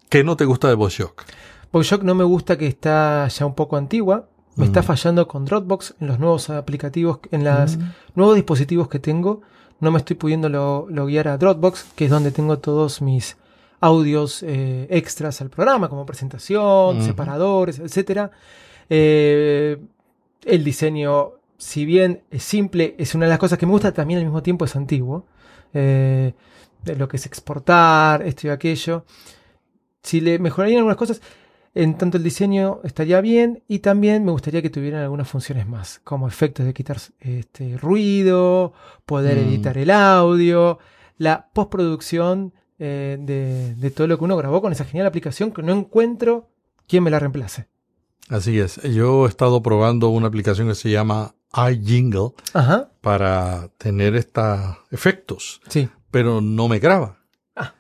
¿Qué 0.09 0.23
no 0.23 0.35
te 0.37 0.45
gusta 0.45 0.67
de 0.67 0.75
Boss 0.75 0.97
Jock? 0.97 1.23
Boyshock 1.71 2.01
no 2.03 2.15
me 2.15 2.23
gusta 2.23 2.57
que 2.57 2.65
está 2.67 3.27
ya 3.27 3.45
un 3.45 3.53
poco 3.53 3.75
antigua. 3.77 4.29
Me 4.55 4.65
está 4.65 4.81
Mm. 4.81 4.85
fallando 4.85 5.27
con 5.27 5.45
Dropbox 5.45 5.95
en 5.99 6.07
los 6.07 6.17
nuevos 6.17 6.49
aplicativos, 6.49 7.19
en 7.29 7.43
los 7.43 7.77
nuevos 8.15 8.35
dispositivos 8.35 8.87
que 8.87 8.99
tengo. 8.99 9.41
no 9.79 9.91
me 9.91 9.99
estoy 9.99 10.15
pudiendo 10.15 10.49
lo, 10.49 10.87
guiar 11.05 11.27
a 11.27 11.37
Dropbox, 11.37 11.85
que 11.95 12.05
es 12.05 12.09
donde 12.09 12.31
tengo 12.31 12.57
todos 12.57 12.99
mis 13.03 13.37
audios 13.79 14.41
eh, 14.41 14.87
extras 14.89 15.39
al 15.41 15.51
programa, 15.51 15.87
como 15.87 16.03
presentación, 16.03 17.03
separadores, 17.03 17.77
etc. 17.77 18.31
Eh, 18.89 19.77
el 20.45 20.63
diseño, 20.63 21.33
si 21.59 21.85
bien 21.85 22.23
es 22.31 22.41
simple, 22.41 22.95
es 22.97 23.13
una 23.13 23.25
de 23.25 23.29
las 23.29 23.37
cosas 23.39 23.59
que 23.59 23.67
me 23.67 23.71
gusta, 23.73 23.93
también 23.93 24.17
al 24.19 24.25
mismo 24.25 24.41
tiempo 24.41 24.65
es 24.65 24.75
antiguo. 24.75 25.25
Eh, 25.73 26.33
lo 26.85 27.07
que 27.07 27.17
es 27.17 27.25
exportar, 27.25 28.21
esto 28.23 28.47
y 28.47 28.49
aquello. 28.49 29.05
Si 30.03 30.21
le 30.21 30.39
mejorarían 30.39 30.79
algunas 30.79 30.97
cosas, 30.97 31.21
en 31.73 31.97
tanto 31.97 32.17
el 32.17 32.23
diseño 32.23 32.79
estaría 32.83 33.21
bien 33.21 33.63
y 33.67 33.79
también 33.79 34.25
me 34.25 34.31
gustaría 34.31 34.61
que 34.61 34.69
tuvieran 34.69 35.03
algunas 35.03 35.27
funciones 35.27 35.67
más, 35.67 36.01
como 36.03 36.27
efectos 36.27 36.65
de 36.65 36.73
quitar 36.73 36.97
este, 37.19 37.77
ruido, 37.77 38.73
poder 39.05 39.37
mm. 39.37 39.47
editar 39.47 39.77
el 39.77 39.91
audio, 39.91 40.79
la 41.17 41.49
postproducción 41.53 42.53
eh, 42.79 43.17
de, 43.19 43.91
todo 43.91 44.07
lo 44.07 44.17
que 44.17 44.23
uno 44.23 44.37
grabó 44.37 44.61
con 44.61 44.71
esa 44.71 44.85
genial 44.85 45.07
aplicación 45.07 45.51
que 45.51 45.63
no 45.63 45.73
encuentro 45.73 46.49
quien 46.87 47.03
me 47.03 47.11
la 47.11 47.19
reemplace. 47.19 47.67
Así 48.29 48.59
es, 48.59 48.81
yo 48.81 49.25
he 49.25 49.29
estado 49.29 49.61
probando 49.61 50.09
una 50.09 50.27
aplicación 50.27 50.67
que 50.67 50.75
se 50.75 50.89
llama 50.89 51.35
iJingle 51.55 52.31
para 53.01 53.69
tener 53.77 54.15
estos 54.15 54.77
efectos, 54.91 55.61
sí. 55.67 55.89
pero 56.11 56.41
no 56.41 56.67
me 56.67 56.79
graba. 56.79 57.17
Ah. 57.55 57.73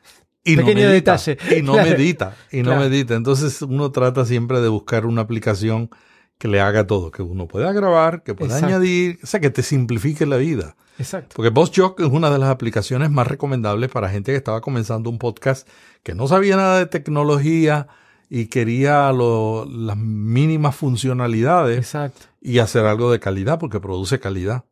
Y 0.43 0.55
Pequeño 0.55 0.85
no 0.85 0.91
detalle. 0.91 1.37
Y 1.57 1.61
no 1.61 1.73
medita. 1.73 2.35
Y 2.51 2.61
no 2.63 2.77
medita. 2.77 3.15
Entonces 3.15 3.61
uno 3.61 3.91
trata 3.91 4.25
siempre 4.25 4.61
de 4.61 4.69
buscar 4.69 5.05
una 5.05 5.21
aplicación 5.21 5.89
que 6.37 6.47
le 6.47 6.61
haga 6.61 6.85
todo, 6.85 7.11
que 7.11 7.21
uno 7.21 7.47
pueda 7.47 7.73
grabar, 7.73 8.23
que 8.23 8.35
pueda 8.35 8.57
añadir, 8.57 9.19
o 9.23 9.27
sea, 9.27 9.39
que 9.39 9.49
te 9.49 9.63
simplifique 9.63 10.25
la 10.25 10.37
vida. 10.37 10.75
Exacto. 10.99 11.35
Porque 11.35 11.49
BossJock 11.49 11.99
es 11.99 12.07
una 12.07 12.29
de 12.29 12.37
las 12.37 12.49
aplicaciones 12.49 13.09
más 13.09 13.27
recomendables 13.27 13.89
para 13.89 14.09
gente 14.09 14.31
que 14.31 14.37
estaba 14.37 14.61
comenzando 14.61 15.09
un 15.09 15.17
podcast, 15.17 15.67
que 16.03 16.13
no 16.13 16.27
sabía 16.27 16.55
nada 16.55 16.79
de 16.79 16.85
tecnología 16.85 17.87
y 18.29 18.47
quería 18.47 19.11
las 19.11 19.97
mínimas 19.97 20.75
funcionalidades. 20.75 21.77
Exacto. 21.77 22.25
Y 22.41 22.59
hacer 22.59 22.85
algo 22.85 23.11
de 23.11 23.19
calidad, 23.19 23.59
porque 23.59 23.79
produce 23.79 24.19
calidad. 24.19 24.63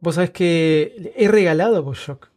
Vos 0.00 0.14
sabés 0.14 0.30
que 0.30 1.12
he 1.16 1.28
regalado 1.28 1.82
BossJock 1.82 2.30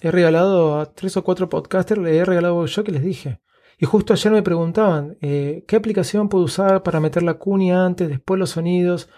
he 0.00 0.10
regalado 0.10 0.78
a 0.78 0.86
tres 0.86 1.16
o 1.16 1.24
cuatro 1.24 1.48
podcasters, 1.48 2.00
le 2.00 2.16
he 2.16 2.24
regalado 2.24 2.64
yo 2.66 2.84
que 2.84 2.92
les 2.92 3.02
dije. 3.02 3.40
Y 3.78 3.86
justo 3.86 4.12
ayer 4.12 4.32
me 4.32 4.42
preguntaban, 4.42 5.16
eh, 5.20 5.64
¿qué 5.66 5.76
aplicación 5.76 6.28
puedo 6.28 6.44
usar 6.44 6.82
para 6.82 7.00
meter 7.00 7.22
la 7.22 7.34
cuña 7.34 7.84
antes, 7.84 8.08
después 8.08 8.38
los 8.38 8.50
sonidos? 8.50 9.08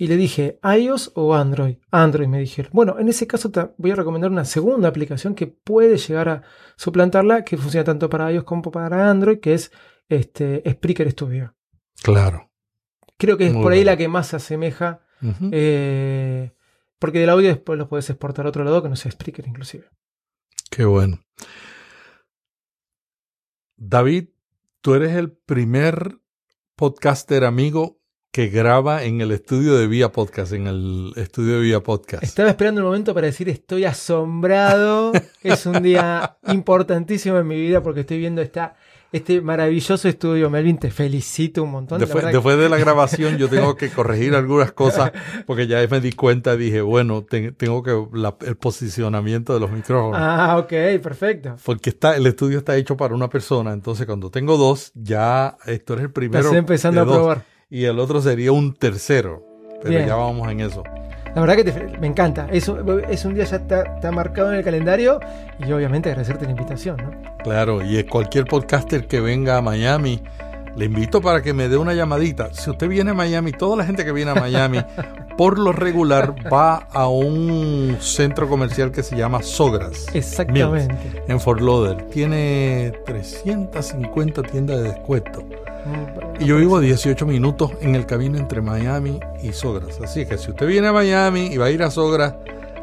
Y 0.00 0.06
le 0.06 0.16
dije, 0.16 0.58
iOS 0.62 1.12
o 1.14 1.34
Android. 1.34 1.76
Android 1.90 2.26
me 2.26 2.38
dijeron. 2.38 2.70
Bueno, 2.72 2.98
en 2.98 3.10
ese 3.10 3.26
caso 3.26 3.50
te 3.50 3.68
voy 3.76 3.90
a 3.90 3.96
recomendar 3.96 4.30
una 4.30 4.46
segunda 4.46 4.88
aplicación 4.88 5.34
que 5.34 5.46
puede 5.46 5.98
llegar 5.98 6.30
a 6.30 6.42
suplantarla, 6.76 7.44
que 7.44 7.58
funciona 7.58 7.84
tanto 7.84 8.08
para 8.08 8.32
iOS 8.32 8.44
como 8.44 8.62
para 8.62 9.10
Android, 9.10 9.40
que 9.40 9.52
es 9.52 9.72
este, 10.08 10.62
Spreaker 10.66 11.10
Studio. 11.10 11.54
Claro. 12.02 12.50
Creo 13.18 13.36
que 13.36 13.48
es 13.48 13.52
por 13.52 13.72
ahí 13.72 13.84
la 13.84 13.98
que 13.98 14.08
más 14.08 14.28
se 14.28 14.36
asemeja. 14.36 15.02
Eh, 15.52 16.50
porque 16.98 17.18
del 17.18 17.28
audio 17.28 17.48
después 17.48 17.78
lo 17.78 17.86
puedes 17.86 18.08
exportar 18.08 18.46
a 18.46 18.48
otro 18.48 18.64
lado 18.64 18.82
que 18.82 18.88
no 18.88 18.96
sea 18.96 19.12
Spreaker 19.12 19.46
inclusive. 19.48 19.90
Qué 20.70 20.86
bueno. 20.86 21.20
David, 23.76 24.30
tú 24.80 24.94
eres 24.94 25.14
el 25.14 25.30
primer 25.30 26.22
podcaster 26.74 27.44
amigo 27.44 27.99
que 28.32 28.48
graba 28.48 29.02
en 29.02 29.20
el 29.20 29.32
estudio 29.32 29.76
de 29.76 29.88
Vía 29.88 30.12
Podcast, 30.12 30.52
en 30.52 30.68
el 30.68 31.12
estudio 31.16 31.54
de 31.54 31.60
Vía 31.62 31.80
Podcast. 31.80 32.22
Estaba 32.22 32.48
esperando 32.48 32.80
el 32.80 32.86
momento 32.86 33.12
para 33.12 33.26
decir 33.26 33.48
estoy 33.48 33.84
asombrado. 33.84 35.12
es 35.42 35.66
un 35.66 35.82
día 35.82 36.36
importantísimo 36.46 37.38
en 37.38 37.48
mi 37.48 37.56
vida 37.56 37.82
porque 37.82 38.00
estoy 38.00 38.18
viendo 38.18 38.40
esta 38.40 38.76
este 39.12 39.40
maravilloso 39.40 40.06
estudio, 40.08 40.48
Melvin. 40.48 40.78
Te 40.78 40.92
felicito 40.92 41.64
un 41.64 41.72
montón. 41.72 41.98
Después, 41.98 42.56
de 42.56 42.68
la 42.68 42.76
grabación 42.76 43.36
yo 43.38 43.48
tengo 43.48 43.74
que 43.74 43.90
corregir 43.90 44.36
algunas 44.36 44.70
cosas 44.70 45.10
porque 45.48 45.66
ya 45.66 45.84
me 45.90 46.00
di 46.00 46.12
cuenta, 46.12 46.56
dije, 46.56 46.80
bueno, 46.80 47.24
tengo 47.24 47.82
que 47.82 48.46
el 48.46 48.56
posicionamiento 48.56 49.52
de 49.52 49.58
los 49.58 49.72
micrófonos. 49.72 50.20
Ah, 50.22 50.56
ok, 50.58 51.02
perfecto. 51.02 51.56
Porque 51.64 51.90
está, 51.90 52.14
el 52.14 52.24
estudio 52.28 52.58
está 52.58 52.76
hecho 52.76 52.96
para 52.96 53.12
una 53.12 53.28
persona, 53.28 53.72
entonces 53.72 54.06
cuando 54.06 54.30
tengo 54.30 54.56
dos, 54.56 54.92
ya 54.94 55.56
esto 55.66 55.94
es 55.94 56.02
el 56.02 56.12
primero. 56.12 56.44
Estoy 56.44 56.58
empezando 56.58 57.00
a 57.00 57.04
probar. 57.04 57.44
Y 57.70 57.84
el 57.84 58.00
otro 58.00 58.20
sería 58.20 58.50
un 58.50 58.74
tercero, 58.74 59.46
pero 59.80 60.04
ya 60.04 60.16
vamos 60.16 60.50
en 60.50 60.60
eso. 60.60 60.82
La 61.36 61.40
verdad 61.40 61.54
que 61.54 61.98
me 62.00 62.08
encanta. 62.08 62.48
Eso 62.50 62.80
es 63.08 63.24
un 63.24 63.34
día 63.34 63.44
ya 63.44 63.58
está, 63.58 64.10
marcado 64.10 64.50
en 64.50 64.58
el 64.58 64.64
calendario 64.64 65.20
y 65.60 65.70
obviamente 65.70 66.08
agradecerte 66.08 66.46
la 66.46 66.50
invitación. 66.50 66.96
¿no? 66.96 67.12
Claro, 67.44 67.80
y 67.80 68.02
cualquier 68.02 68.46
podcaster 68.46 69.06
que 69.06 69.20
venga 69.20 69.56
a 69.56 69.62
Miami, 69.62 70.20
le 70.76 70.86
invito 70.86 71.20
para 71.20 71.42
que 71.42 71.52
me 71.52 71.68
dé 71.68 71.76
una 71.76 71.94
llamadita. 71.94 72.52
Si 72.52 72.68
usted 72.68 72.88
viene 72.88 73.12
a 73.12 73.14
Miami, 73.14 73.52
toda 73.52 73.76
la 73.76 73.84
gente 73.84 74.04
que 74.04 74.10
viene 74.10 74.32
a 74.32 74.34
Miami, 74.34 74.84
por 75.40 75.58
lo 75.58 75.72
regular 75.72 76.34
va 76.52 76.86
a 76.92 77.08
un 77.08 77.96
centro 77.98 78.46
comercial 78.46 78.92
que 78.92 79.02
se 79.02 79.16
llama 79.16 79.42
Sogras. 79.42 80.06
Exactamente. 80.12 80.94
en 81.28 81.40
Fort 81.40 81.62
Lauderdale. 81.62 82.02
Tiene 82.10 82.92
350 83.06 84.42
tiendas 84.42 84.82
de 84.82 84.92
descuento. 84.92 85.42
Y 86.38 86.44
yo 86.44 86.58
vivo 86.58 86.78
18 86.78 87.24
minutos 87.24 87.70
en 87.80 87.94
el 87.94 88.04
camino 88.04 88.36
entre 88.36 88.60
Miami 88.60 89.18
y 89.42 89.54
Sogras. 89.54 89.98
Así 90.02 90.26
que 90.26 90.36
si 90.36 90.50
usted 90.50 90.66
viene 90.66 90.88
a 90.88 90.92
Miami 90.92 91.46
y 91.46 91.56
va 91.56 91.64
a 91.64 91.70
ir 91.70 91.82
a 91.84 91.90
Sogras, 91.90 92.34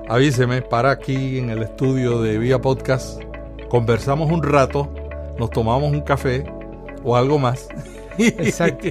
avíseme 0.10 0.64
para 0.64 0.90
aquí 0.90 1.38
en 1.38 1.52
el 1.52 1.62
estudio 1.62 2.24
de 2.24 2.40
Vía 2.40 2.60
Podcast. 2.60 3.22
Conversamos 3.70 4.32
un 4.32 4.42
rato, 4.42 4.92
nos 5.38 5.52
tomamos 5.52 5.92
un 5.92 6.02
café 6.02 6.52
o 7.04 7.16
algo 7.16 7.38
más. 7.38 7.68
Exacto. 8.18 8.88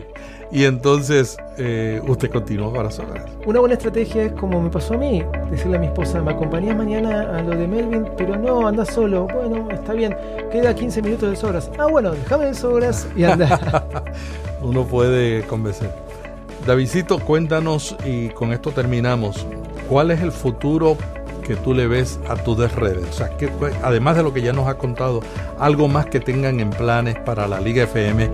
Y 0.51 0.65
entonces 0.65 1.37
eh, 1.59 2.01
usted 2.07 2.31
continúa 2.31 2.73
para 2.73 2.91
Sogras. 2.91 3.25
Una 3.47 3.61
buena 3.61 3.75
estrategia 3.75 4.25
es 4.25 4.33
como 4.33 4.61
me 4.61 4.71
pasó 4.71 4.95
a 4.95 4.99
mí, 4.99 5.23
decirle 5.51 5.77
a 5.77 5.81
mi 5.81 5.87
esposa, 5.87 6.23
me 6.23 6.33
acompañas 6.33 6.77
mañana 6.77 7.37
a 7.37 7.43
lo 7.43 7.57
de 7.57 7.67
Melvin, 7.67 8.07
pero 8.17 8.37
no, 8.37 8.67
anda 8.67 8.85
solo. 8.85 9.27
Bueno, 9.27 9.69
está 9.71 9.93
bien, 9.93 10.17
queda 10.53 10.75
15 10.75 11.03
minutos 11.03 11.31
de 11.31 11.37
Sogras. 11.37 11.71
Ah, 11.79 11.87
bueno, 11.87 12.13
déjame 12.13 12.47
de 12.47 12.55
Sogras 12.55 13.09
y 13.17 13.25
anda. 13.25 13.85
Uno 14.63 14.85
puede 14.85 15.43
convencer. 15.47 15.91
Davidito, 16.67 17.19
cuéntanos 17.21 17.97
y 18.05 18.29
con 18.31 18.53
esto 18.53 18.71
terminamos. 18.73 19.47
¿Cuál 19.89 20.11
es 20.11 20.21
el 20.21 20.33
futuro 20.33 20.97
que 21.47 21.55
tú 21.55 21.75
le 21.75 21.87
ves 21.87 22.19
a 22.29 22.35
tus 22.35 22.59
redes? 22.75 23.05
O 23.09 23.13
sea, 23.13 23.29
que, 23.37 23.49
además 23.83 24.17
de 24.17 24.25
lo 24.25 24.33
que 24.33 24.43
ya 24.43 24.53
nos 24.53 24.67
ha 24.67 24.75
contado, 24.75 25.21
algo 25.59 25.87
más 25.87 26.07
que 26.07 26.19
tengan 26.19 26.59
en 26.59 26.71
planes 26.71 27.17
para 27.21 27.47
la 27.47 27.61
Liga 27.61 27.85
FM 27.85 28.29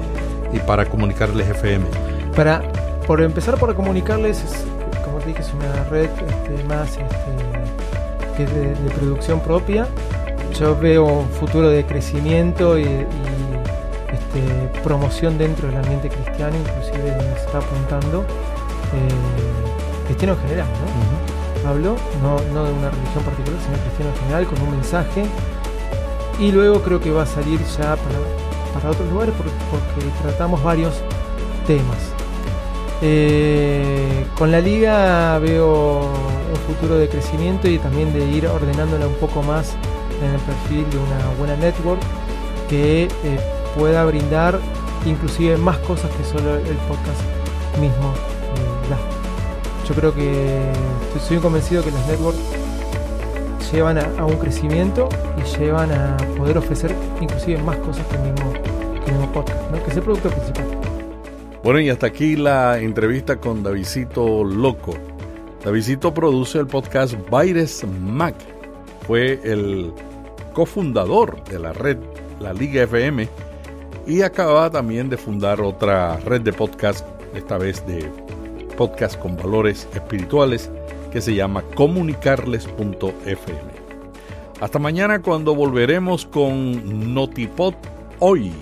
y 0.53 0.59
para 0.61 0.87
comunicarles 0.87 1.49
FM. 1.49 1.85
Para 2.37 2.62
por 3.07 3.21
empezar 3.21 3.59
por 3.59 3.75
comunicarles, 3.75 4.43
como 5.05 5.19
te 5.19 5.27
dije, 5.29 5.43
es 5.43 5.53
una 5.53 5.85
red 5.85 6.09
este, 6.09 6.65
más 6.65 6.91
este, 6.91 8.37
que 8.37 8.47
de, 8.47 8.91
producción 8.91 9.41
propia. 9.41 9.87
Yo 10.59 10.79
veo 10.79 11.05
un 11.05 11.29
futuro 11.29 11.69
de 11.69 11.85
crecimiento 11.85 12.79
y, 12.79 12.85
este, 12.85 14.81
promoción 14.83 15.38
dentro 15.38 15.69
del 15.69 15.79
ambiente 15.79 16.09
cristiano, 16.09 16.57
inclusive 16.57 17.11
donde 17.11 17.35
se 17.35 17.47
está 17.47 17.59
apuntando 17.59 18.23
eh, 18.23 20.07
cristiano 20.07 20.35
en 20.35 20.41
general, 20.41 20.67
¿no? 20.69 21.69
Hablo 21.69 21.97
no, 22.23 22.37
no 22.53 22.65
de 22.65 22.73
una 22.73 22.91
religión 22.91 23.25
particular, 23.25 23.61
sino 23.65 23.77
cristiano 23.79 24.11
en 24.12 24.21
general, 24.21 24.47
con 24.47 24.62
un 24.62 24.71
mensaje. 24.71 25.25
Y 26.38 26.51
luego 26.51 26.83
creo 26.83 27.01
que 27.01 27.11
va 27.11 27.23
a 27.23 27.27
salir 27.27 27.61
ya 27.79 27.97
para, 27.97 28.19
para 28.75 28.91
otros 28.91 29.11
lugares 29.11 29.35
porque 29.71 30.07
tratamos 30.23 30.63
varios 30.63 30.95
temas. 31.67 32.13
Eh, 33.05 34.27
con 34.39 34.53
la 34.53 34.61
liga 34.61 35.37
veo 35.41 36.03
un 36.03 36.61
futuro 36.69 36.97
de 36.99 37.09
crecimiento 37.09 37.69
y 37.69 37.79
también 37.79 38.13
de 38.13 38.25
ir 38.25 38.47
ordenándola 38.47 39.09
un 39.09 39.15
poco 39.15 39.43
más 39.43 39.75
en 40.23 40.31
el 40.33 40.41
perfil 40.41 40.89
de 40.91 40.99
una 40.99 41.35
buena 41.37 41.57
network 41.57 42.01
que 42.69 43.05
eh, 43.05 43.41
pueda 43.77 44.05
brindar 44.05 44.61
inclusive 45.05 45.57
más 45.57 45.79
cosas 45.79 46.11
que 46.13 46.25
solo 46.25 46.57
el 46.57 46.77
podcast 46.89 47.21
mismo 47.81 48.13
eh, 48.55 49.89
Yo 49.89 49.95
creo 49.97 50.15
que 50.15 50.71
estoy 51.17 51.39
convencido 51.39 51.83
que 51.83 51.91
las 51.91 52.07
networks 52.07 52.39
llevan 53.73 53.99
a, 53.99 54.27
un 54.27 54.37
crecimiento 54.37 55.09
y 55.39 55.59
llevan 55.59 55.91
a 55.93 56.17
poder 56.37 56.59
ofrecer 56.59 56.95
inclusive 57.21 57.61
más 57.63 57.77
cosas 57.79 58.07
que 58.07 58.17
el 58.17 58.23
mismo, 58.23 59.33
podcast, 59.33 59.59
que 59.85 59.91
es 59.91 59.97
el 59.97 60.03
producto 60.03 60.31
principal. 60.31 60.65
Bueno, 61.65 61.81
y 61.81 61.91
hasta 61.91 62.07
aquí 62.07 62.37
la 62.37 62.79
entrevista 62.79 63.37
con 63.37 63.63
Davidito 63.63 64.45
Loco. 64.45 64.95
Davidito 65.65 66.13
produce 66.13 66.59
el 66.59 66.67
podcast 66.67 67.15
Baires 67.31 67.85
Mac. 68.01 68.35
Fue 69.07 69.41
el 69.45 69.93
cofundador 70.53 71.43
de 71.45 71.59
la 71.59 71.73
red 71.73 71.99
La 72.41 72.53
Liga 72.53 72.83
FM 72.83 73.29
y 74.07 74.23
acaba 74.23 74.71
también 74.71 75.09
de 75.09 75.17
fundar 75.17 75.61
otra 75.61 76.17
red 76.19 76.41
de 76.41 76.53
podcast, 76.53 77.07
esta 77.35 77.59
vez 77.59 77.87
de 77.87 78.11
podcast 78.77 79.19
con 79.19 79.37
valores 79.37 79.89
espirituales, 79.95 80.71
que 81.12 81.20
se 81.20 81.35
llama 81.35 81.62
comunicarles.fm. 81.75 83.72
Hasta 84.61 84.79
mañana 84.79 85.20
cuando 85.20 85.55
volveremos 85.55 86.27
con 86.27 87.14
Notipod 87.14 87.75
hoy. 88.18 88.53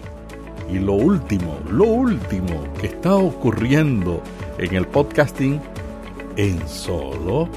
Y 0.73 0.79
lo 0.79 0.93
último, 0.93 1.59
lo 1.71 1.85
último 1.85 2.65
que 2.81 2.89
está 2.89 3.17
ocurriendo 3.17 4.23
en 4.59 4.75
el 4.75 4.87
podcasting 4.87 5.61
en 6.37 6.67
solo 6.69 7.49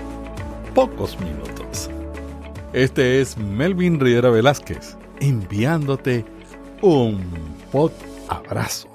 pocos 0.74 1.18
minutos. 1.20 1.90
Este 2.74 3.22
es 3.22 3.38
Melvin 3.38 4.00
Riera 4.00 4.30
Velázquez 4.30 4.98
enviándote 5.20 6.26
un 6.82 7.24
pod 7.72 7.92
abrazo. 8.28 8.90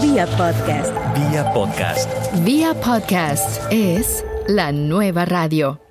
Vía 0.00 0.26
podcast. 0.36 0.94
Vía 1.16 1.52
podcast. 1.52 2.08
Vía 2.44 2.74
podcast 2.80 3.60
es 3.70 4.24
la 4.50 4.72
nueva 4.72 5.24
radio. 5.24 5.89